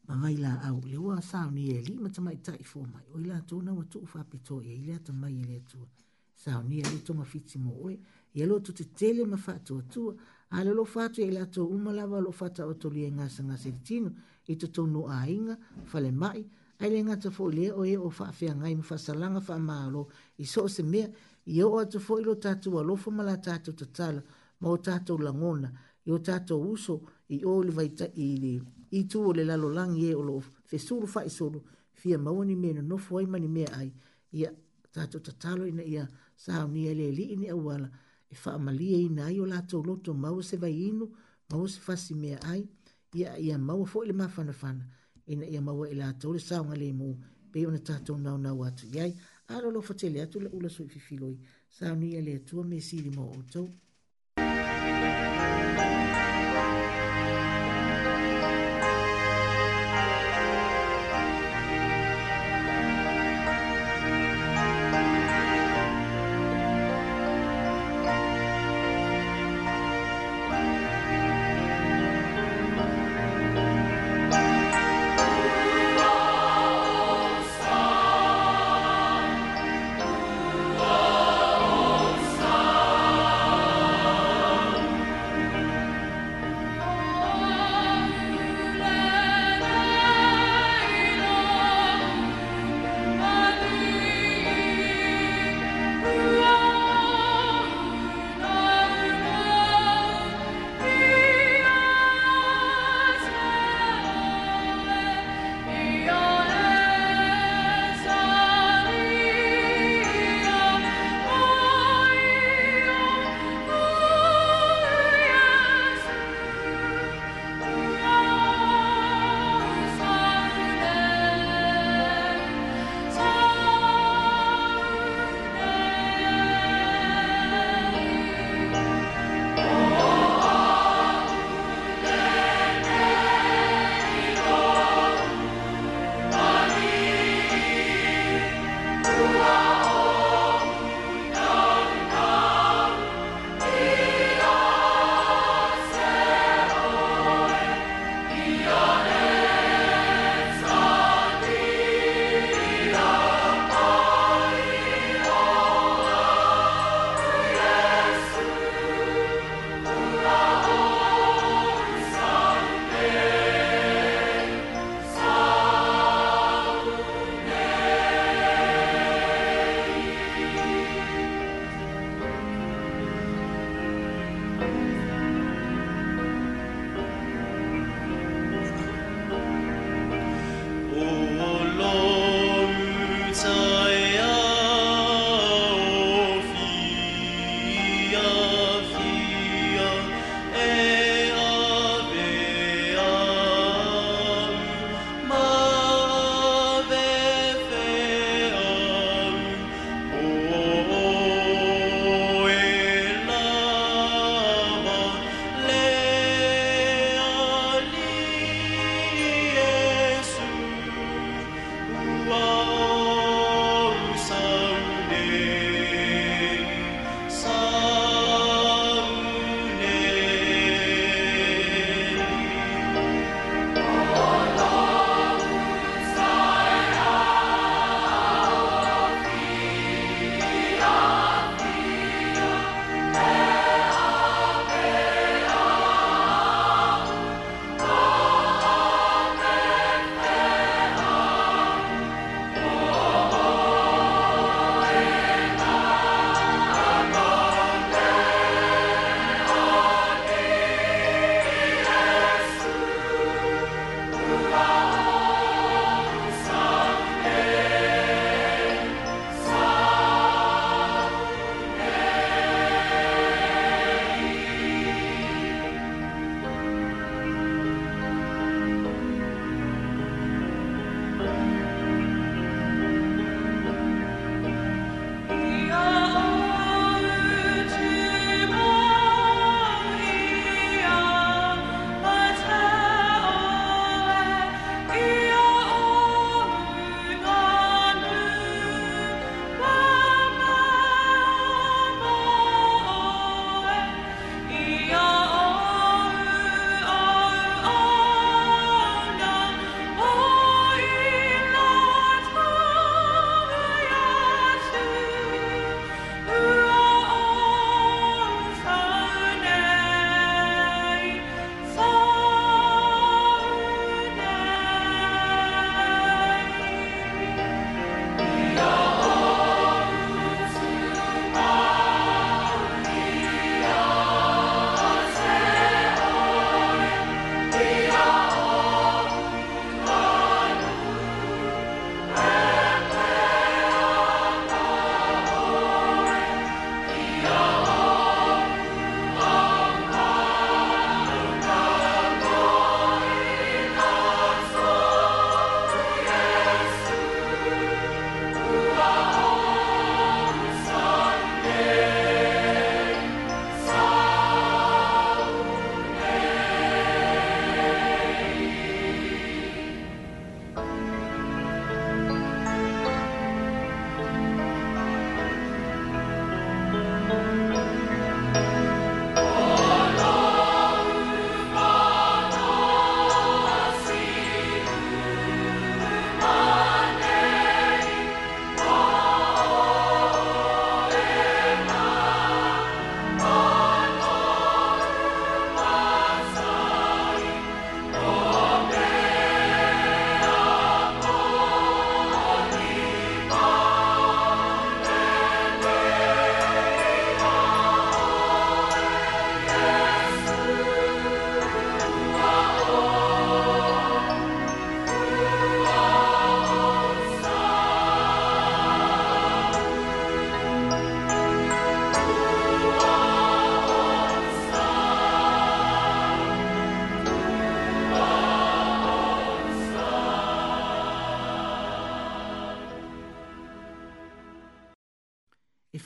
[0.07, 2.63] ma mai la au le wa sa ni e li ma tama e i tai
[2.71, 5.59] fo mai o ila tu na wa tu fa pito e ila tu mai le
[5.69, 5.79] tu
[6.41, 7.95] sa ni e li tu ma fitsi mo oi
[8.41, 10.03] e lo tu te tele ma fa tu tu
[10.55, 12.73] a le lo fa tu e ila tu uma la wa lo fa ta o
[12.81, 14.09] tu li nga sa nga sertino
[14.51, 15.55] e tu tu no a inga
[15.89, 16.39] fa le mai
[16.81, 19.41] ai le nga tu fo le o e o fa fe nga i fa salanga
[19.47, 20.01] fa ma lo
[20.43, 21.01] i so se me
[21.55, 24.07] i o tu fo i lo ta tu lo fo ma la ta tu ta
[24.61, 25.69] ma o ta tu la ngona
[26.07, 26.95] i o ta tu uso
[27.35, 28.53] i o le vai ta i le
[28.91, 31.63] i tu o le lalo langi e o lo fesuru fai solo
[31.93, 33.93] fia maua ni mea no fuai mani mea ai
[34.31, 34.51] ia
[34.91, 37.89] tato tatalo ina ia sao ni ele li ini awala
[38.29, 41.09] e faa malia ina ai o lato loto maua se vai inu
[41.49, 42.67] maua se fasi mea ai
[43.13, 44.85] ia ia maua fo ele mafana fana
[45.27, 47.17] ina ia maua ele ato le sao ngale mo
[47.51, 49.15] pe ona tato nao nao atu iai
[49.47, 53.29] alo lo fatele atu le ula sui fifiloi sao ni ele atua me siri mo
[53.39, 53.67] o tau
[55.75, 55.94] Thank you.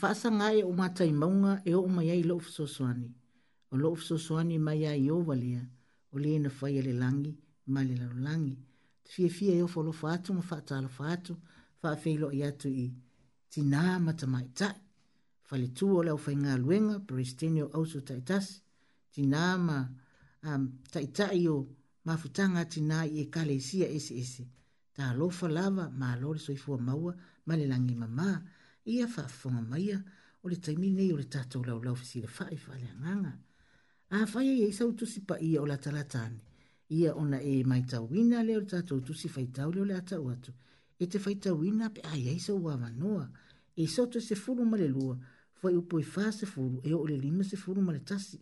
[0.01, 3.09] fasa ngai o matai maunga e o mai ai lofu soswani.
[3.71, 5.63] O lofu soswani mai ai o walea
[6.13, 7.31] o le na fai ale langi
[7.73, 8.55] ma le lalo langi.
[9.03, 11.33] Te fie fie e o folo fatu ma fata ala fatu
[11.79, 12.87] fa feilo i atu i
[13.51, 14.77] tina matamai tai.
[15.47, 18.53] Fale tu o leo fai ngā luenga peristenio ausu taitasi
[19.13, 19.77] tina ma
[20.47, 21.57] um, taitai o
[22.07, 24.43] mafutanga tina i e kale isia esi esi.
[24.95, 27.13] Ta lofa lava ma alore soifua maua
[27.47, 28.37] ma le langi mamaa
[28.89, 29.99] ia whaafonga mai a
[30.43, 33.33] o le taimi nei o le tātou lau lau fisi le whae whale a nganga.
[34.17, 36.39] A whae ia e isa utusi pa ia o la talatane.
[36.97, 39.93] Ia ona e mai tau wina le o le tātou utusi whaitau le o le
[40.01, 40.53] ata uatu.
[40.97, 43.29] E te whaitau wina pe ai a isa ua wanoa.
[43.75, 45.19] E isa utu se furu ma le lua.
[45.59, 47.99] Fwai upo i e whaa se furu e o le lima se furu ma le
[48.01, 48.39] tasi.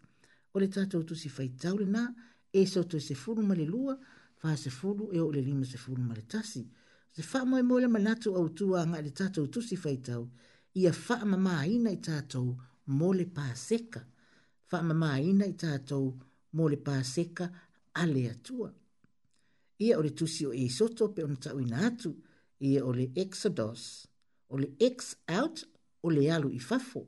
[0.53, 2.05] O le tātou utusi whaitau le nā.
[2.53, 3.97] E isa utu se furu ma le lua.
[4.43, 6.61] Whaa se furu e o le lima se furu ma le tasi.
[6.63, 6.71] E
[7.17, 10.23] se faa mai mole manatu au tua nga le tatou tusi faitau,
[10.81, 12.47] ia faa mama ina i tatou
[12.99, 14.01] mole paseka.
[14.69, 16.05] Faa mama ina i tatou
[16.57, 17.45] mole paseka
[18.01, 18.69] ale atua.
[19.85, 22.11] Ia ole tusi o soto pe ona tau ina atu,
[22.67, 23.81] ia ole exodus,
[24.61, 25.57] le ex out,
[26.15, 27.01] le alu i fafo.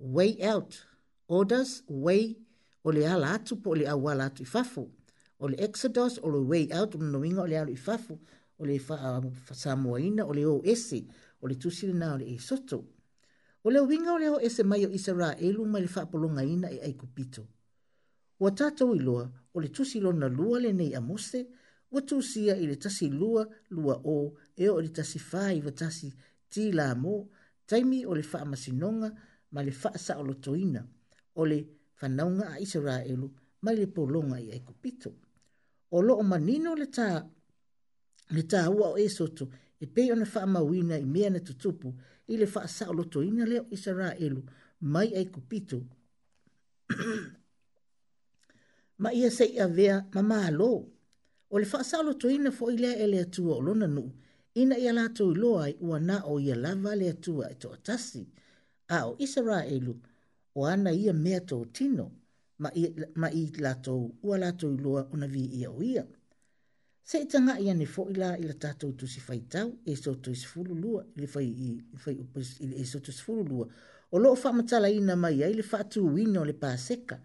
[0.00, 0.70] Way out,
[1.28, 2.36] orders, way,
[2.84, 4.84] o le ala atu po le awala atu i fafo.
[5.40, 8.18] Ole exodus, le way out, mnoinga le alu i fafo
[8.60, 11.06] o le fa fa um, samoina o le o ese
[11.40, 12.78] o le tusi na o le e soto
[13.64, 16.42] o le winga o le o ese mai o isara e lu mai fa polonga
[16.44, 17.42] ina e ai kupito
[18.38, 21.40] o tata o ilo o le tusi lo na lua le nei a mose
[21.90, 24.16] o tusi i le tasi lua lua o
[24.62, 26.12] e o le tasi fa i va tasi
[26.50, 27.28] ti la mo
[27.66, 29.08] taimi o le fa masinonga
[29.54, 30.82] ma le fa sa o toina
[31.34, 31.58] o le
[31.98, 33.26] fanaunga a isara e lu
[33.64, 35.10] mai le polonga i ai kupito
[35.96, 37.18] o lo o manino le taa
[38.30, 39.48] le tāua o esoto
[39.80, 41.92] e pei ona faamauina i mea na tutupu
[42.28, 44.42] i le faasaʻolotoina lea o isaraelu
[44.80, 45.82] mai ai kupito
[49.02, 50.68] ma ia seʻi avea ma mālō
[51.50, 54.10] o le faasaʻolotoina foʻi lea e le atua o lona nuu
[54.54, 58.22] ina ia latou iloa ai ua naʻo ia lava le atua e toʻatasi
[58.88, 59.94] a o isaraelu
[60.54, 62.06] o ana ia mea tou tino
[63.18, 66.04] ma i latou ua latou iloa ona viia o ia, ma ia
[67.08, 70.30] se itanga ia ni fo ila ila tato tu si fai tau e so tu
[70.50, 71.68] fulu lua ili fai i
[72.02, 73.64] fai upas ili e so tu si fulu lua
[74.14, 77.16] o loo fa matala ina mai ai le fatu uina o le paseka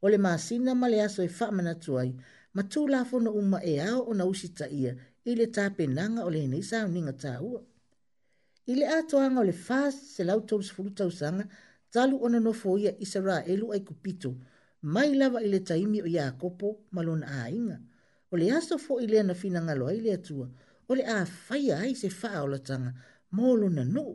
[0.00, 2.12] o le maasina ma le aso e fa manatu ai
[2.54, 4.92] ma tu la na uma e ao o na usi ta ia
[5.24, 7.60] ili ta penanga o le hene isa au ninga ta ua
[8.70, 11.44] ili ato anga o le fas se lau tau si fulu tau sanga
[11.92, 14.30] talu ona no fo ia isa ra elu ai kupito
[14.94, 17.78] mai lava ili taimi o ya kopo malona a inga
[18.34, 20.48] o le aso fo i lea na fina ngalo ai lea tua,
[20.88, 21.16] o le a
[21.46, 22.90] faya ai se faa o la tanga,
[23.36, 24.06] molo na no.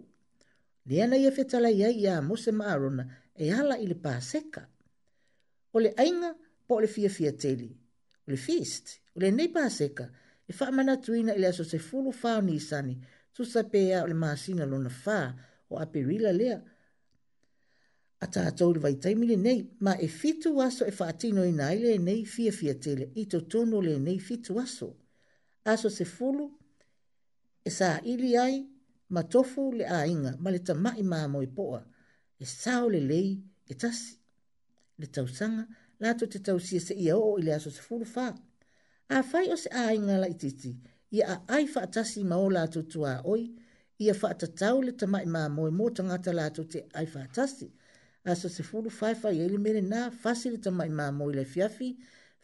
[0.89, 3.03] Lea na ia e fetala iai ia mo se maarona,
[3.43, 4.63] e ala i le paseka.
[5.71, 6.31] O le ainga
[6.67, 7.69] po le fia fia teli,
[8.25, 10.05] o le feast, o le nei paseka,
[10.49, 12.95] e faa mana tuina i lea so se fulu faa ni isani,
[13.33, 15.25] tu sa pea o le maasina lona faa,
[15.71, 16.57] o apirila lea,
[18.23, 21.95] a tātou le vaitai mile nei, ma e fitu aso e whaatino i nai le
[22.03, 24.89] nei fia fia tele, i to tono le nei fitu aso.
[25.65, 26.49] Aso se fulu,
[27.63, 28.57] e sa ili ai,
[29.15, 31.79] ma tofu le a inga, ma le tama i maa moi poa,
[32.39, 33.31] e sao le lei,
[33.67, 34.17] e tasi.
[34.99, 35.65] Le tausanga,
[36.03, 38.33] lato te tausia se ia o i aso se fulu fa.
[39.09, 40.75] A fai o se a inga la ititi,
[41.15, 43.47] i a ai whaatasi ma o lato tua oi,
[43.99, 47.78] ia fa whaatatau le tama i maa moi mo tangata lato te ai fa Ia
[48.25, 51.95] asa se fulu faifai ai e le mele na fasili tamai mamo i le fiafi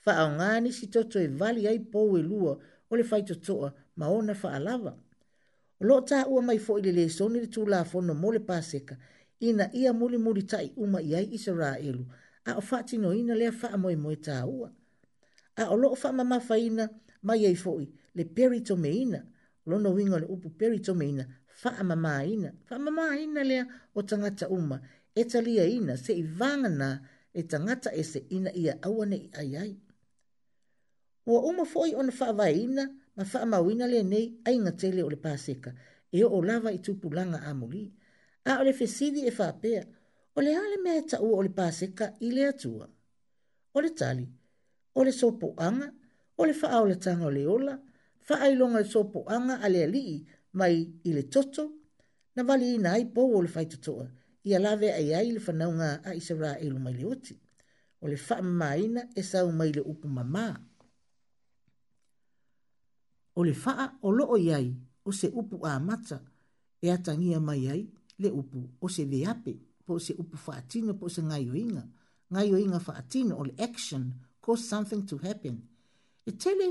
[0.03, 2.53] faaoga nisi toto e vali ai pou e lua
[2.91, 3.69] o le faitotoa
[3.99, 4.91] ma ona faalava
[5.81, 8.95] o loo taʻua mai foʻi le lesoni le tulafono mo le paseka
[9.47, 12.03] ina ia mulimuli tai uma i ai isaraelu
[12.49, 14.67] a o faatinoina lea faamoemoe taʻua
[15.55, 16.83] a o loo faamamafaina
[17.27, 19.17] mai ai i le peritomeina
[19.65, 23.63] o lona uiga o le upu faa faamamāina ina lea
[23.95, 24.79] o tagata uma
[25.19, 26.89] e talia ina se i vangana
[27.33, 29.73] e tangata e se ina ia awane i ai ai.
[31.29, 32.83] Ua uma foi ona whaavai ina,
[33.15, 35.71] ma whaamauina le nei ainga tele o le pāseka,
[36.11, 37.83] e o lava i tupulanga a muli.
[38.47, 39.81] A ole le fesidi e whaapea,
[40.37, 42.85] o le ale mea ta ua o le pāseka i le atua.
[43.75, 44.27] Ole le tali,
[44.97, 45.89] o le sopo anga,
[46.39, 47.75] o le wha o le tanga o le ola,
[48.29, 50.25] wha longa le sopo anga a le alii
[50.59, 51.63] mai ile le toto,
[52.35, 54.11] na vali ina ai po o le whaitotoa, toa
[54.45, 57.33] ia lawe ai ai le whanaunga a isa e lu mai le oti.
[58.03, 60.47] O le wha maina e sau mai le upu mamā.
[63.37, 64.67] O le wha o loo iai
[65.03, 66.17] o se upu a mata
[66.85, 67.81] e atangia mai ai
[68.21, 69.53] le upu o se veape
[69.85, 71.83] po se upu whaatino po se ngai oinga.
[72.33, 74.03] Ngai oinga whaatino o le action
[74.45, 75.55] cause something to happen.
[76.25, 76.67] E tele,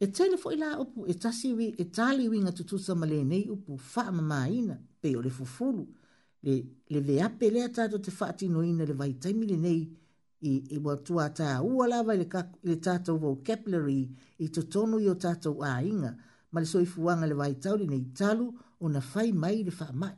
[0.00, 4.76] e tele fo ila upu e tasiwi e tali winga tutusa malenei upu wha maina
[5.00, 5.46] pe o le fufulu.
[5.46, 5.94] Fufulu
[6.44, 6.54] le
[6.92, 9.82] le ve ape le ata te fati no ina le vai tai mile nei
[10.42, 14.02] i i wa tu ata u ala vai le ka le tata o vocabulary
[14.38, 16.10] i to tonu yo tata a inga
[16.52, 18.44] ma le soifu wanga le vai tau nei talu
[18.82, 20.14] o na fai mai le fa mai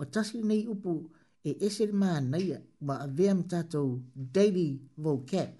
[0.00, 0.92] o tasi nei upu
[1.48, 4.00] e ese le maana ia ma a veam tata o
[4.34, 4.68] daily
[5.04, 5.50] vocab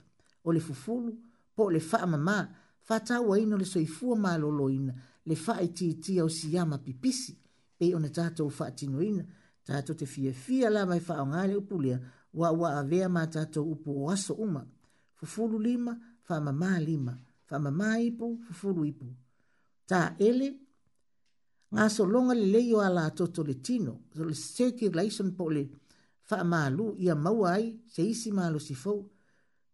[0.46, 1.10] o le fufulu
[1.56, 2.38] po le fa mama
[2.86, 4.94] fa tau a ino le soifu ma lolo ina
[5.28, 7.32] le fa i ti ti au siyama pipisi
[7.78, 9.24] pe o na tata o fa atinu ina
[9.68, 11.98] tātou te fia fia la mai wha o ngāle upu lea,
[12.34, 14.62] wā wā a vea mā tātou upu o aso uma,
[15.20, 15.94] fufuru lima,
[16.28, 17.14] wha mamā lima,
[17.50, 19.10] wha mamā ipu, fufuru ipu.
[19.88, 20.48] Tā ele,
[21.74, 25.66] ngā so longa le leio a la tōtō le tino, so le circulation po le
[26.30, 28.98] wha mā lu i a maua ai, se isi mā lo si fau,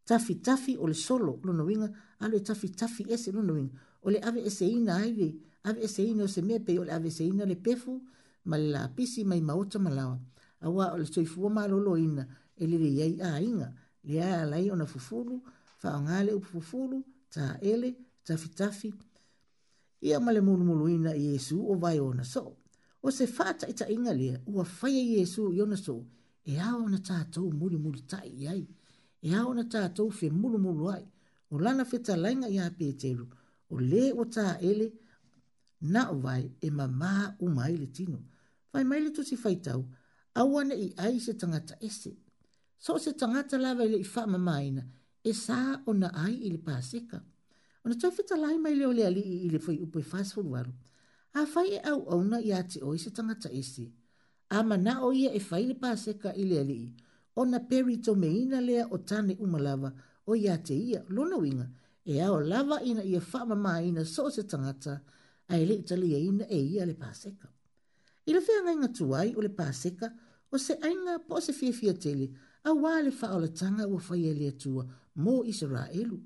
[0.09, 1.89] tafi tafi o le solo luna winga,
[2.21, 5.33] alo e tafi tafi ese luna winga, o le ave ese ina aive,
[5.65, 7.97] ave ese ina o se mepe, o le ave ese ina le pefu,
[8.49, 10.19] ma le lapisi mai maota malawa.
[10.67, 12.25] Awa o le soifua malolo ina
[12.61, 13.69] e le le iai a inga.
[14.09, 15.35] Le a alai o na fufulu,
[15.81, 16.97] fa o ngale upu fufulu,
[17.35, 17.91] ta ele,
[18.27, 18.89] tafi tafi.
[20.07, 22.45] Ia ma le mulumulu ina i Yesu o vai o na so.
[23.05, 25.97] O se fata ita inga lea ua faya Yesu i ona so.
[26.51, 28.63] E ao na tātou muri muri tai iai.
[29.29, 31.05] E ao na tātou fe mulumulu ai.
[31.53, 33.27] O lana feta lainga i hape teru.
[33.71, 34.89] O le o ta ele
[35.81, 38.23] na o vai e mamaa umaile tino
[38.73, 39.81] fai mai le tusi fai tau,
[40.41, 42.11] awane i ai se tangata ese.
[42.85, 44.83] So se tangata lawa ile i faa mamaina,
[45.29, 45.57] e sa
[45.89, 47.19] o na ai i le paseka.
[47.85, 50.47] O na tawhita lai mai le ole ali i ile fai upo i fast food
[50.55, 50.73] waru.
[51.35, 53.85] A fai e au au na i ate o i se tangata ese.
[54.51, 56.89] A mana o ia e fai le paseka i le ali i.
[57.37, 59.91] O na peri to me ina lea o tane umalawa
[60.31, 61.67] o i ate ia, luna winga.
[62.05, 64.95] E ao lava ina i a faa mamaina so se tangata,
[65.49, 67.49] a ele italia ina e ia le paseka.
[68.29, 70.09] I le whenga inga tuai o le pāseka
[70.53, 72.27] o se ainga po se fia tele
[72.69, 74.85] a wā le tanga ua whaia e le atua
[75.25, 76.19] mō Israelu.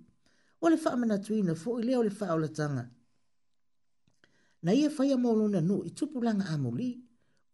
[0.62, 2.10] O le whaamana tuina fo i leo le
[2.58, 2.84] tanga.
[4.62, 6.90] Na ia whaia mōlona nu i tupulanga amuli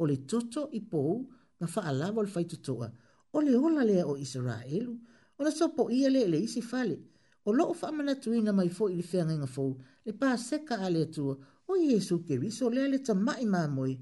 [0.01, 1.21] o le toto i pou
[1.61, 2.89] ma whaalawa le whaitutoa
[3.35, 4.99] o le ola lea o Israelu
[5.37, 6.97] o na sopo ia le le isi fale
[7.45, 9.77] o loo whaamana tuina mai fo i le whenga inga fo
[10.07, 11.37] le pāseka a le atua
[11.69, 13.99] o Yesu Keriso lea le tamai māmoe.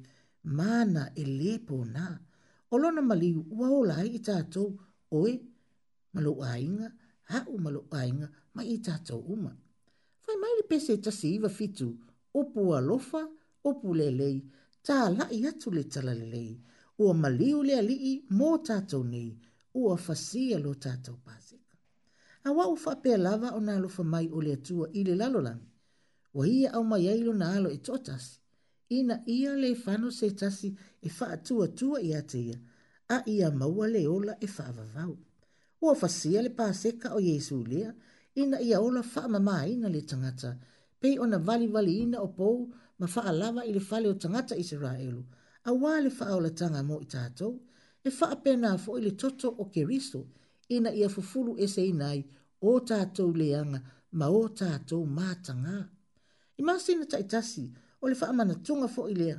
[0.47, 2.19] mana e le pona.
[2.71, 3.03] O lona
[3.55, 4.69] ua o lai i tātou
[5.11, 5.33] oi.
[6.17, 6.89] malo ainga,
[7.31, 9.53] ha o malo ainga ma i tātou uma.
[10.25, 11.89] Fai mai li pese tasi iwa fitu,
[12.35, 13.21] opu a lofa,
[13.69, 14.39] opu le lei,
[14.87, 16.53] tā lai atu le tala le lei,
[16.99, 19.31] ua maliu le alii mō tātou nei,
[19.75, 21.77] ua fasia lo tātou pāseka.
[22.49, 25.71] A wau whapea lava o nā lofa mai o le atua i le lalolangi,
[26.37, 28.39] wa hia au mai eilo na alo e totasi,
[28.89, 30.71] ina ia le fano se tasi
[31.01, 32.59] e fa atua tua ia te ia,
[33.09, 35.15] a ia maua le ola e fa avavau.
[35.83, 37.93] Ua fasia le paseka o Yesu lea,
[38.35, 40.51] ina ia ola fa mama ina le tangata,
[41.01, 44.55] pei ona vali vali ina o pou ma fa alava i le fale o tangata
[44.57, 45.21] Israelu,
[45.69, 47.53] a wale fa ola tanga mo i tatou,
[48.07, 50.21] e fa apena fo i toto o keriso.
[50.77, 52.21] ina ia fufulu ese inai
[52.59, 53.81] o tatou leanga
[54.19, 55.79] ma o tatou mātanga.
[56.61, 57.65] Imasina taitasi, imasina taitasi,
[58.07, 59.37] o le faamanatuga foʻi lea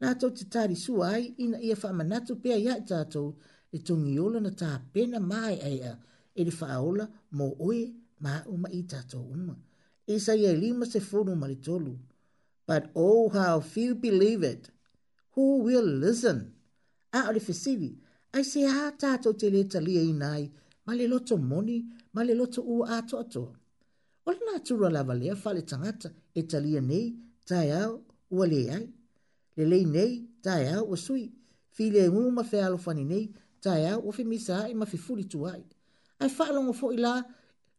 [0.00, 3.28] latou te talisua ai ina ia faamanatu pea iā i tatou
[3.72, 5.92] le togiola na tapena maeaea
[6.38, 7.04] e le faaola
[7.38, 7.80] mo oe
[8.24, 9.54] ma aʻu ma i tatou uma
[10.14, 11.92] isaia e lima se folu ma le tolu
[12.68, 14.62] but oh how few believe it
[15.34, 16.38] who will listen
[17.18, 17.90] a o le fesili
[18.36, 20.44] ai se ā tatou te lē talia ina ai
[20.86, 21.76] ma le loto moni
[22.14, 23.52] ma le loto ua atoatoa
[24.26, 26.08] o lenā tura lava lea faale tagata
[26.38, 27.06] e talia nei
[27.48, 27.92] tae au
[28.36, 28.84] ua le ai.
[29.56, 30.12] Le lei nei,
[30.44, 31.24] tae au ua sui.
[31.74, 33.24] Fi le ngu ma fe alo fani nei,
[33.64, 35.62] tae au ua fi misa ai ma fi furi tu ai.
[36.22, 37.14] Ai wha alongo fo i la,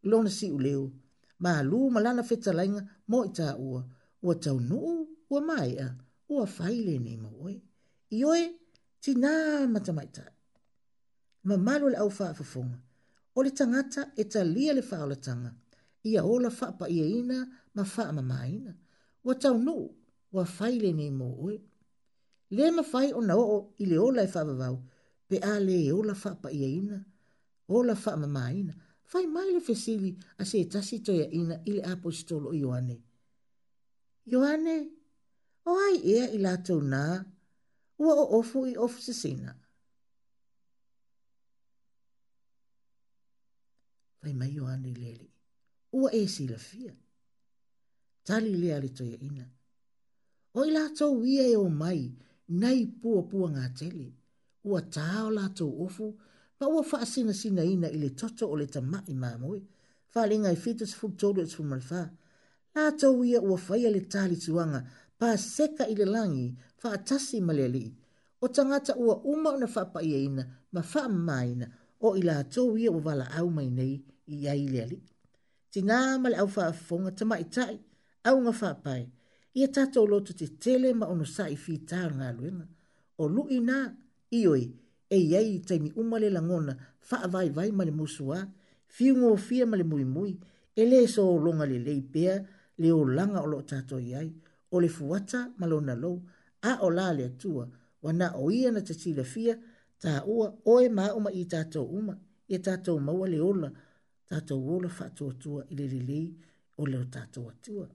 [0.10, 0.86] lona si u leo.
[1.44, 3.80] Ma alu ma lana fe talainga mo i taa ua.
[4.26, 4.94] Ua tau nuu,
[5.34, 5.90] ua mai a,
[6.34, 7.56] ua fai le nei ma oe.
[8.18, 8.44] I oe,
[9.02, 9.32] ti nā
[9.74, 10.24] matamaita.
[11.48, 12.80] Ma malo le au wha afafonga.
[13.38, 15.52] O le tangata e ta lia le wha o tanga.
[16.10, 17.38] Ia ola wha pa ia ina,
[17.76, 18.56] ma wha ma maina.
[18.58, 18.74] ina
[19.28, 19.76] wa tau no
[20.36, 21.56] wa faile ni mo oe.
[22.56, 24.76] Le ma fai o na o i le ola e whaavavau,
[25.30, 26.98] pe a le e ola wha pa ia ina,
[27.78, 28.74] ola wha ma ina,
[29.12, 30.12] fai mai le fesili
[30.42, 32.96] a se e tasi toia ina i le apostolo i oane.
[34.32, 34.76] Ioane,
[35.70, 37.04] o ai ea i lātou nā,
[38.04, 39.52] ua o ofu i ofu se sena.
[44.20, 45.26] Fai mai Ioane i lele,
[46.00, 47.00] ua e sila fiat
[48.28, 49.46] tali le ale toia ina.
[50.60, 52.02] O i lātou ia e o mai,
[52.62, 54.10] nei pua pua ngā tele.
[54.68, 56.10] Ua tāo lātou ofu,
[56.60, 59.62] pa ua wha asina sina ina i le toto o le tama i mā moe.
[60.12, 62.16] Wha le ngai fita sa fuk tōru e sa fuk
[62.78, 64.84] Lātou ia ua whaia le tāli tuanga,
[65.18, 66.48] pa seka i le langi,
[66.84, 67.82] wha atasi ma le li.
[68.46, 71.66] O tangata ua uma na wha pa ia ina, ma wha maina,
[72.06, 73.96] o i lātou ia ua wala au mai nei
[74.34, 75.00] i ia le li.
[75.72, 77.78] Tina ma le au wha a fonga tama i tai
[78.28, 79.02] au nga whapai,
[79.60, 82.66] i a tato loto te tele ma ono sa i whita ngā luenga.
[83.24, 83.78] O lu'i nā,
[84.40, 84.64] ioi,
[85.16, 86.74] e iei i taimi umale la ngona,
[87.08, 88.40] wha vai vai ma le musua,
[88.96, 90.32] fiu ngō fia ma le mui mui,
[90.76, 92.36] e le so o longa le lei pea,
[92.82, 94.28] le o langa o lo tato iei,
[94.74, 96.14] o le fuata ma lo na lo,
[96.70, 97.64] a o la le atua,
[98.04, 99.54] wa na o ia na tatila fia,
[100.02, 102.14] ta ua, oe ma uma i tato uma,
[102.54, 103.72] e tato maua le ola,
[104.30, 106.28] tato uola wha tua tua i le lei,
[106.78, 107.88] o leo tato tua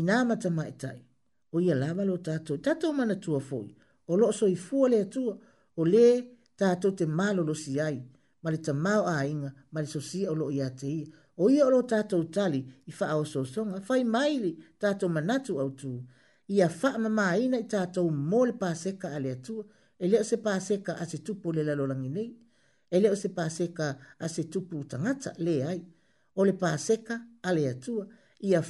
[0.00, 1.04] mai e tai.
[1.52, 3.74] o ia lava lo tatou tatou manatua foʻi
[4.08, 5.36] o loo soifua le atua
[5.76, 6.24] o lē
[6.56, 8.00] tatou te malolosi ai
[8.42, 11.70] ma le tamao aiga ma le sosia o loo iā te ia o ia o
[11.70, 15.92] lo tatou tali i faaosoasoga fai maili tatou manatu autū
[16.48, 19.64] ia faamamāina i tatou mo le paseka a le atua
[20.02, 22.30] e lē o se paseka a se tupu o le lalolagi nei
[22.94, 23.86] e lē o se paseka
[24.24, 25.80] a se tupu tagata leai
[26.38, 27.14] o le paseka
[27.48, 28.08] a le atua e
[28.48, 28.62] ia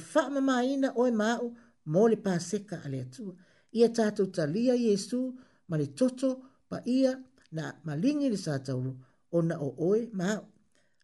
[0.73, 1.49] ina oe māu
[1.93, 3.33] mō le pāseka ale atu.
[3.73, 5.19] Ia tātou talia Iesu
[5.67, 6.29] ma le toto
[6.69, 7.13] pa ia
[7.51, 8.93] na malingi le sātauru
[9.31, 10.45] o na o oe māu.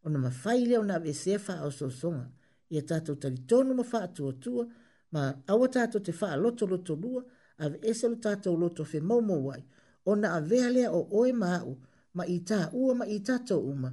[0.06, 2.30] O na mawhaile o na wesea wha o sosonga.
[2.72, 4.66] Ia tātou talitonu ma wha atua tua
[5.12, 7.24] ma awa tātou te wha loto loto lua
[7.60, 9.64] a wese lo tātou loto fe maumo wai.
[10.06, 11.74] O na awea lea o oe māu
[12.14, 13.90] ma ita tā ua ma ita tātou uma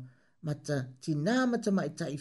[0.47, 2.19] ma ta tinā ma ta ma i tā i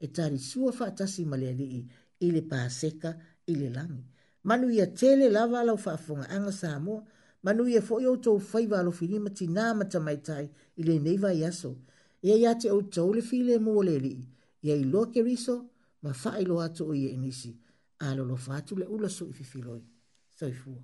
[0.00, 1.80] e tari sua whaatasi ma lea lii
[2.26, 3.10] i le pāseka
[3.46, 4.04] i le langi.
[4.44, 7.06] Manu ia tele lava alau whaafunga anga samo
[7.42, 10.46] manu ia fo i outou whaiva alo filima ti nā matamaitai
[10.80, 11.76] i le neiva i aso.
[12.22, 14.20] Ia ia te outou le file mō le lii,
[14.66, 15.56] ia i loa ke riso,
[16.02, 17.52] ma wha i atu o i e nisi,
[18.02, 19.82] a lo fatu le ula so i fifiloi.
[20.38, 20.82] So i fua.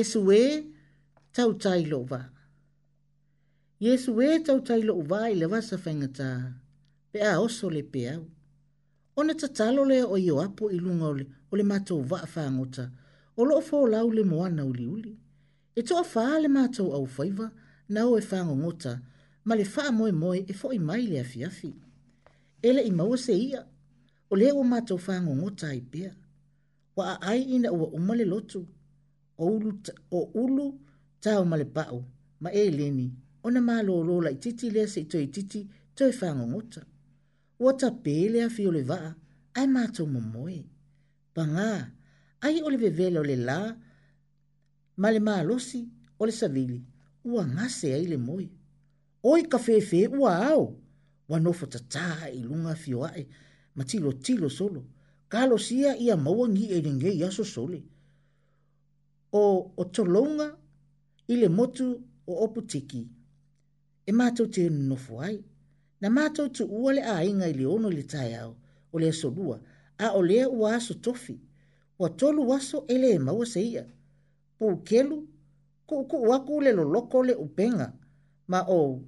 [0.00, 0.44] Yesu e
[1.32, 2.20] tau tai lo va.
[3.86, 6.28] Yesu e tau tai lo va i le wasa whengata.
[7.12, 8.22] Pe a oso le pe au.
[9.18, 12.84] O ne tatalo le o io apo i lunga ole, o le matou va whangota.
[13.36, 15.12] O lo fo lau le moana uli uli.
[15.78, 17.46] E toa faa le matou au faiva
[17.92, 18.92] na o e whangongota.
[19.46, 21.70] Ma le faa moe moe e fo i mai le afi afi.
[22.66, 23.62] Ele i maua se ia.
[24.30, 26.10] O le o matou whangongota i pea.
[26.96, 27.92] Wa a ai ina ua umale lotu.
[27.92, 28.62] Wa a ai ina ua umale lotu
[30.10, 30.64] o ulu
[31.20, 32.00] tau male pa'u,
[32.42, 33.06] ma e leni,
[33.46, 35.60] ona ma lo lo lai titi lea se ito i titi,
[35.96, 36.82] to e whanga ngota.
[37.62, 39.08] Ua ta pele a fi ole vaa,
[39.58, 40.60] ai mātou momoe.
[41.34, 41.70] Pa ngā,
[42.46, 43.58] ai ole vevele ole la,
[45.00, 45.80] ma le mā losi,
[46.20, 46.80] ole savili,
[47.32, 48.46] ua ngase ai le moe.
[49.32, 50.64] Oi ka fefe ua au,
[51.30, 53.22] ua nofo ta tā i lunga fi oae,
[53.76, 54.80] ma tilo tilo solo,
[55.32, 57.78] ka sia ia maua ngi e ringe i aso sole.
[57.80, 57.99] Ia
[59.32, 60.56] o o tolonga
[61.28, 63.06] i le motu o opu tiki.
[64.08, 65.38] E mātou te nofu ai.
[66.02, 68.54] Na mātou tu ua le ainga i le ono le tai au,
[68.92, 69.60] o le asolua,
[69.98, 71.36] a o lea ua aso tofi,
[71.98, 73.84] ua tolu waso ele e maua seia.
[74.58, 75.18] Po ukelu,
[75.86, 77.92] ko uko waku le loloko le upenga,
[78.46, 79.02] ma o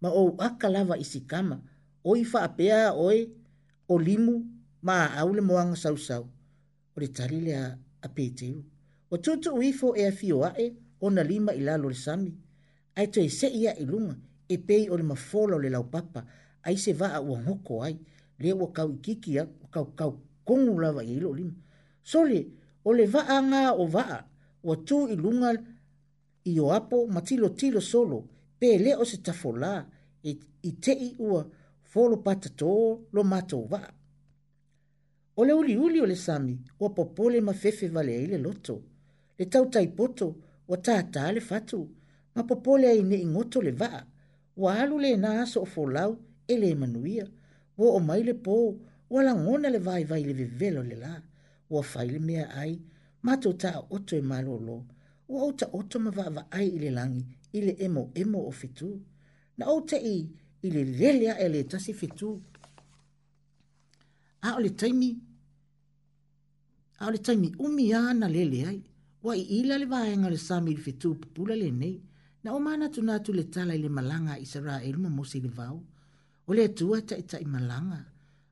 [0.00, 1.58] ma o akalava isikama,
[2.04, 3.26] o ifa apea oe,
[3.88, 4.44] o limu
[4.82, 6.22] ma au le moanga sau sau
[6.94, 8.56] o le tari le a, a peteu.
[9.10, 12.32] O tutu uifo e a fio ae o na lima i lalo le sami.
[12.96, 14.14] Ai to e se ia i lunga
[14.52, 16.20] e pei o le mafolo le laupapa
[16.66, 17.96] ai se va a ua hoko ai
[18.42, 20.12] le ua kau ikikia o kau kau
[20.46, 21.54] kongu lava i ilo lima.
[22.10, 22.40] Sole,
[22.84, 24.04] o le va anga o va
[24.62, 25.50] o ua i lunga
[26.50, 28.18] i o apo matilo tilo solo
[28.58, 29.70] pe le o se tafola
[30.22, 30.30] e,
[30.62, 31.40] e tei ua
[31.90, 32.70] folo pata to
[33.14, 33.80] lo mato va
[35.40, 38.82] O le uli uli o le sami, wa popole ma fefe vale ai le loto.
[39.38, 40.26] Le tau tai poto,
[40.68, 41.78] wa taa le fatu,
[42.34, 44.00] ma popole ai ne ingoto le vaa.
[44.62, 46.10] Wa alu le na aso o folau,
[46.48, 47.24] e le emanuia.
[47.78, 48.54] Wa o mai le po,
[49.12, 51.14] wa langona le vai vai le vivelo le la.
[51.72, 52.72] Wa fai le mea ai,
[53.24, 54.76] ma to taa oto e malolo.
[55.32, 57.24] Wa ota oto ma vaa vaa ai ile langi,
[57.58, 58.90] ile emo emo o fitu.
[59.58, 60.14] Na ota i,
[60.66, 62.42] ile lelea ele tasi fitu.
[64.46, 65.08] A ole taimi,
[67.00, 68.82] Au le taimi umi ana lele ai.
[69.24, 71.96] Wa i ila le vaenga le sami le fitu pupula le nei.
[72.42, 72.86] Na o mana
[73.38, 75.76] le tala i le malanga i sara e luma mose le vau.
[76.48, 78.00] O atua ta ita i malanga.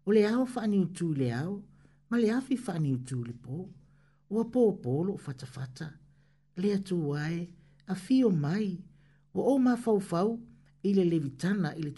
[0.06, 1.54] O le au faani utu le au.
[2.10, 3.56] Ma le afi faani utu le po.
[4.36, 5.88] O po o polo o fata fata.
[6.60, 7.40] Le atu wae
[7.92, 8.68] a fio mai.
[9.34, 10.28] O o ma fau fau
[10.88, 11.92] i levitana i le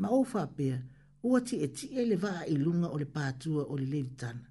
[0.00, 0.76] Ma o fapea
[1.24, 4.44] o ati e ti e le vaa i lunga patua ole le levitana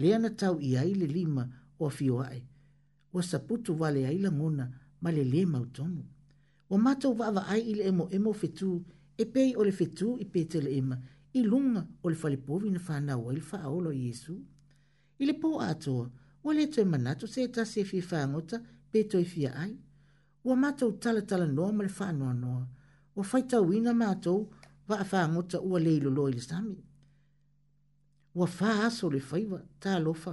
[0.00, 1.42] le ana tau i ai le lima
[1.78, 2.42] o fio ai.
[3.12, 4.64] Wa saputu wale ai la ngona
[5.02, 6.02] ma le le mautomu.
[6.70, 8.70] Wa matau vava ai ile emo emo fetu
[9.22, 10.96] e pei o le fetu i pete le ema
[11.38, 14.34] i lunga o le falipovi na whana o il faaolo i Yesu.
[15.18, 16.04] I le po atoa,
[16.44, 18.56] wa le to e manato se ta se fi whangota
[18.90, 19.72] pe to i fia ai.
[20.46, 22.62] Wa matau tala tala noa ma le whanua noa.
[23.16, 24.38] Wa whaita wina matau
[24.88, 26.80] va a whangota ua le ilo lo ili samit
[28.36, 30.32] ua fā aso le faiva talofa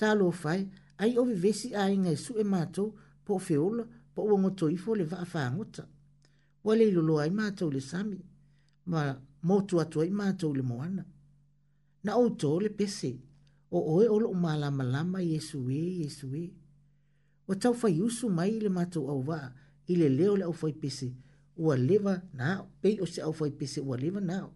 [0.00, 0.62] talofa e
[1.04, 2.88] ai o vivesi aiga e su e matou
[3.24, 3.84] po o feola
[4.14, 5.84] po ua gotoifo le vaafagota
[6.64, 8.18] ua le ilolo ai matou le sami
[8.90, 9.02] ma
[9.48, 11.04] motu atu ai matou le moana
[12.04, 13.12] na outō le pese
[13.70, 16.44] o oe o lama, yesu malamalama e, yesu iesuē
[17.48, 19.46] ua taufai usu mai i le matou auvaa
[19.86, 21.08] i le lea o le aufai pese
[21.56, 22.48] ua leva na
[22.80, 24.48] pei o se aufai pese ua leva nao.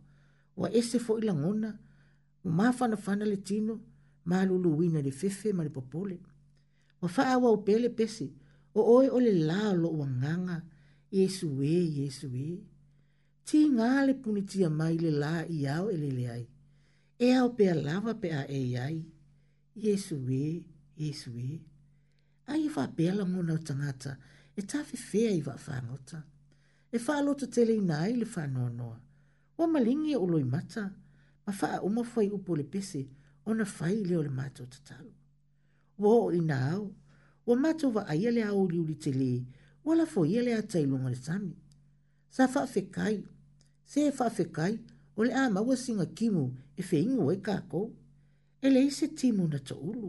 [0.56, 1.70] ua ese foʻi lagona
[2.44, 3.80] o mafana fana le tino
[4.24, 6.16] ma luluina le fefe ma le popole
[7.02, 8.26] ua faaaua o pele pese
[8.74, 10.56] o oe o le lā o loo agaga
[11.20, 12.44] iesuē iesuē
[13.76, 16.44] nga le punitia mai le lā iao e lele ai
[17.26, 18.96] e ao pe alava pe aei ai
[19.86, 20.42] iesuē
[21.06, 21.48] iesuē
[22.52, 24.12] ai e faapea lagona o tagata
[24.60, 26.18] e tafefea i faafagota
[26.96, 28.96] e faalototeleina nai le fa fanoanoa
[29.60, 30.84] ua o e uloi mata
[31.46, 33.08] ma faa uma fai upo le pese
[33.46, 35.12] ona fai leo le mato tatalo.
[35.98, 36.94] Wo i na au,
[37.46, 39.44] wa mato wa aia le au li uli tele,
[39.84, 41.54] wala fo ia le a tailunga le sami.
[42.34, 43.16] Sa faa fe kai,
[43.90, 44.74] se e faa fe kai,
[45.18, 46.44] o le ama wa singa kimu
[46.76, 47.82] e fe ingu e kako.
[48.64, 50.08] E le ise timu na ta ulu,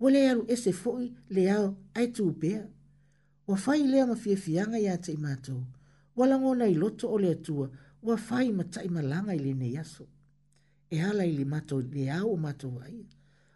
[0.00, 1.04] wa le aru ese foi
[1.34, 1.66] le au
[1.96, 2.62] ai tu upea.
[3.48, 5.56] Wa fai lea ma fie fianga ya te imato,
[6.18, 7.66] wala ngona i loto o le atua,
[8.06, 10.04] wa fai ma ta imalanga i le ne yaso
[10.96, 13.00] e hala i le mato le au o mato ai.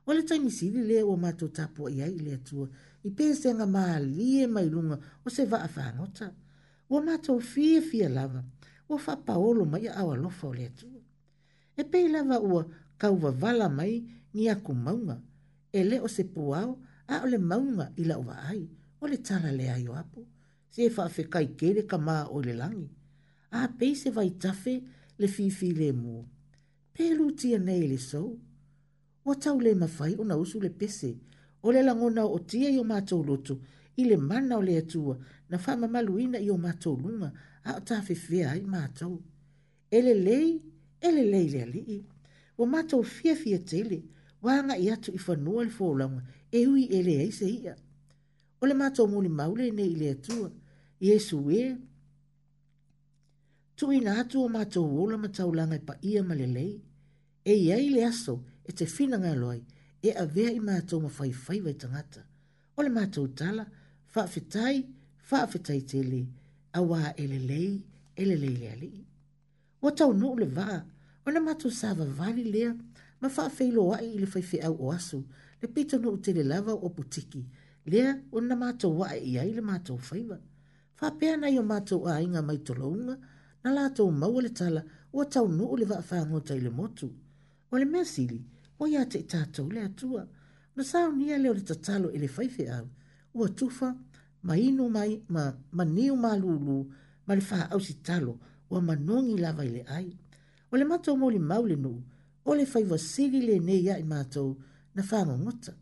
[0.06, 2.66] O le taimisili le o mato tapo i ai le atua,
[3.08, 6.26] i pese nga maa lie mai lunga o se va afangota.
[6.88, 8.42] O mato fie fie lava,
[8.92, 11.00] o fa paolo mai a awalofa o le atua.
[11.80, 12.62] E pei lava ua
[13.00, 13.92] kauwa vala mai
[14.34, 15.16] ni aku maunga,
[15.72, 16.68] e le o se puao
[17.12, 18.62] a ole maunga ila uwa ai,
[19.00, 20.20] o le tala le ai o apu,
[20.72, 22.88] se e fa afe kai kere ka maa o le langi.
[23.58, 24.74] A pei se vai tafe
[25.20, 26.22] le fifi le mua
[26.94, 28.30] pelu tia nei le sou.
[29.24, 31.10] Wa tau le mawhai o na usu le pese,
[31.66, 33.58] o le langona o tia i o mātou loto,
[34.00, 35.14] i le mana o le atua,
[35.50, 37.30] na whama maluina i o mātou lunga,
[37.64, 39.20] a o tawhiwhia i mātou.
[39.90, 40.46] Ele lei,
[41.00, 42.00] ele lei le alii.
[42.58, 44.02] Wa mātou fia fia tele,
[44.42, 46.22] wanga i atu i whanua le fōlanga,
[46.52, 47.74] e ui ele eise ia.
[48.60, 50.50] O le mātou mūni maule nei i le atua,
[51.00, 51.76] Yesu ea,
[53.80, 56.72] tu ina atu o mātou wola matau langa pa ia malelei,
[57.44, 58.34] e iai le aso
[58.68, 59.62] e te fina ngā loai,
[60.04, 62.20] e a vea i mātou mawhai whai vai tangata.
[62.76, 63.64] O le mātou tala,
[64.12, 64.74] wha whetai,
[65.30, 66.20] wha whetai te e e le,
[66.76, 67.80] a wā elelei,
[68.20, 69.00] elelei le alii.
[69.80, 70.76] O tau nuu le vaa,
[71.24, 72.74] o le mātou sāwa vali lea,
[73.22, 75.22] ma wha whailo wai i le whai whiau o aso,
[75.62, 77.46] le pita nuu te le lava o putiki,
[77.88, 80.36] lea o na mātou wae iai le mātou whaiva.
[81.00, 83.16] Wha pēana i o mātou a inga mai tolounga,
[83.64, 84.82] na lātou maua le tala
[85.12, 87.08] ua taunuu le vaafagota i le motu
[87.70, 88.40] o le mea sili
[88.80, 90.24] ua iā te i tatou le atua
[90.76, 92.86] ma saunia lea o le tatalo i e le faifeau
[93.34, 93.90] ua tufa
[94.42, 96.78] ma inu mai ma maniu malūlū
[97.26, 98.38] ma le faaausitalo
[98.70, 100.08] ua manogi lava i le ai
[100.72, 102.00] o le matou molimau le nuu
[102.44, 104.56] o le faivasili lenei aʻi matou
[104.94, 105.74] na fagogota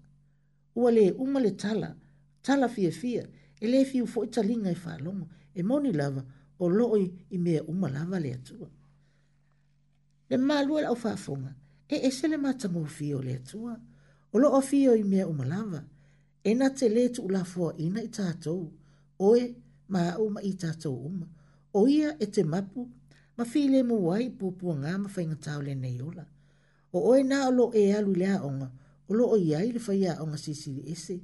[0.75, 1.95] ua lē uma le tala
[2.43, 3.29] tala fiafia
[3.61, 6.25] e lē fiu foʻi taliga e faalogo e moni lava
[6.59, 8.69] o loi i mea umalava le atua.
[10.31, 11.55] Le mālua la ufafunga,
[11.89, 13.79] e ese le matamu fio le atua,
[14.33, 15.83] o loo fio i mea umalava,
[16.49, 18.59] e na te le tu ulafua ina i tātou,
[19.29, 19.43] oe
[19.89, 21.27] ma uma i tātou uma,
[21.79, 22.83] o ia e te mapu,
[23.37, 26.25] ma fi le mu wai pupua ngā ma fai ngatau le neiola.
[26.93, 28.69] O oe na o lo e alu le aonga,
[29.09, 31.17] o lo o iai le fai aonga sisi le ese,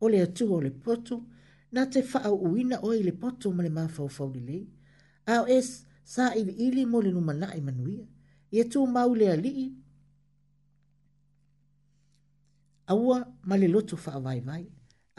[0.00, 1.20] o le atua o le poto,
[1.72, 4.66] na te whaau uina oe le poto ma le mafau fau li lei.
[5.28, 8.06] Ao es sa ili ili mo le numana i manuia.
[8.56, 9.72] Ia tu mau le alii.
[12.86, 13.18] Aua
[13.48, 14.64] ma le loto fa vai vai.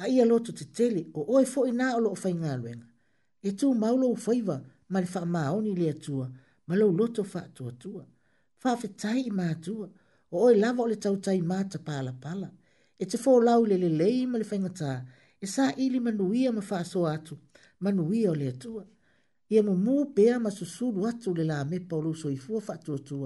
[0.02, 2.88] A ia loto te tele o oe fo i o lo fai ngā luenga.
[3.46, 4.58] Ia e tu mau lo faiva
[4.92, 6.26] ma le fa maoni le atua.
[6.68, 8.04] Ma lo loto fa atua tua.
[8.62, 9.88] Fa fe tai i mātua.
[10.36, 12.50] O oe lava o le tau tai māta pala pala.
[12.98, 14.92] E te fo lau le le lei ma le fai ngatā.
[15.44, 17.34] E sa ili manuia ma fa aso atu.
[17.80, 18.34] Manuia o le atua.
[18.34, 18.84] Manuia o le atua
[19.50, 22.38] ia mo mu pe ma su su lu atu le la me polo so i
[22.44, 23.18] fu fa tu tu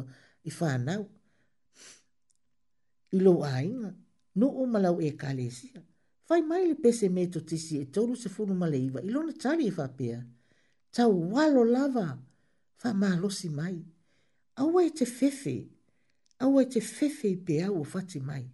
[0.49, 0.93] i fa na
[3.15, 3.67] i lo ai
[4.39, 5.67] no o ma e kalesi
[6.27, 8.77] fai mai le pese me to ti si e tolu se fu no ma le
[8.87, 10.07] iva i lo na tali fa pe
[10.95, 12.07] ta walo lava
[12.81, 13.77] fa ma lo si mai
[14.61, 15.55] au e te fefe
[16.43, 18.45] au e te fefe i pe au fa ti mai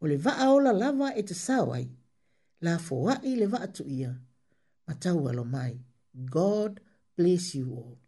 [0.00, 1.86] o le va ola lava e te sawai
[2.64, 4.12] la fo wa i le va tu ia
[4.84, 5.74] ma ta walo mai
[6.36, 6.72] god
[7.16, 7.99] Bless you all.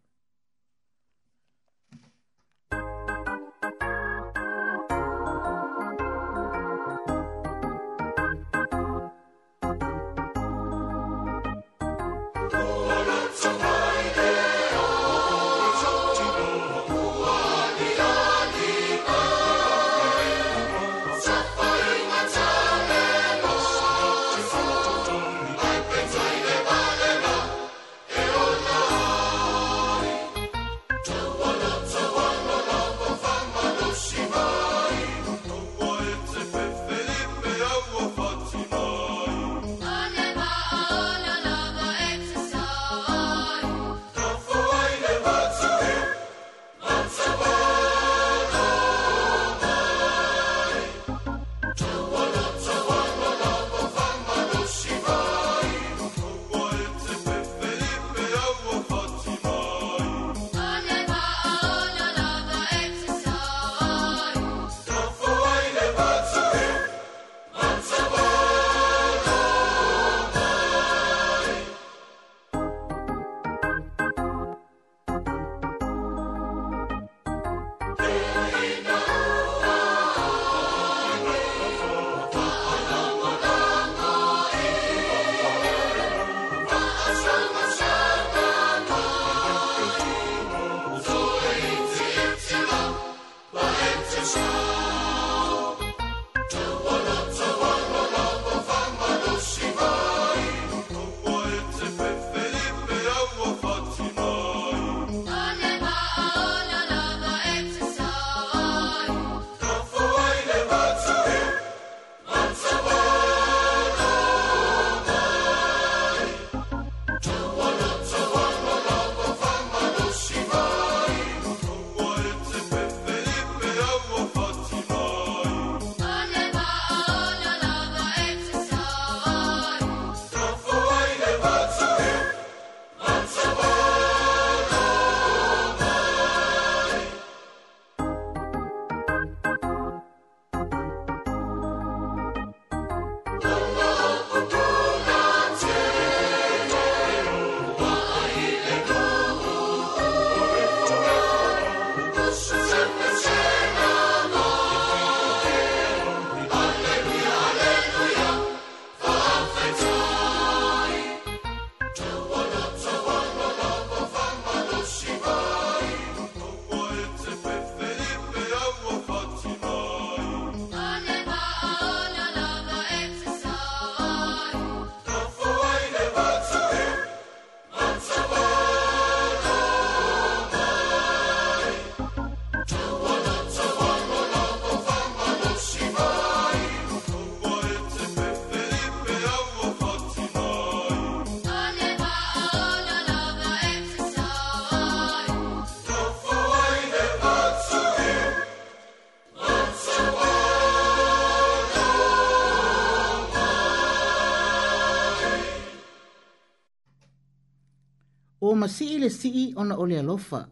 [208.63, 210.49] masii le sii ona o le alofa.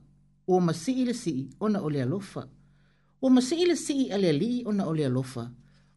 [0.48, 2.48] O masii le sii ona o le alofa.
[3.22, 5.52] O masii le sii a le alii ona o le alofa.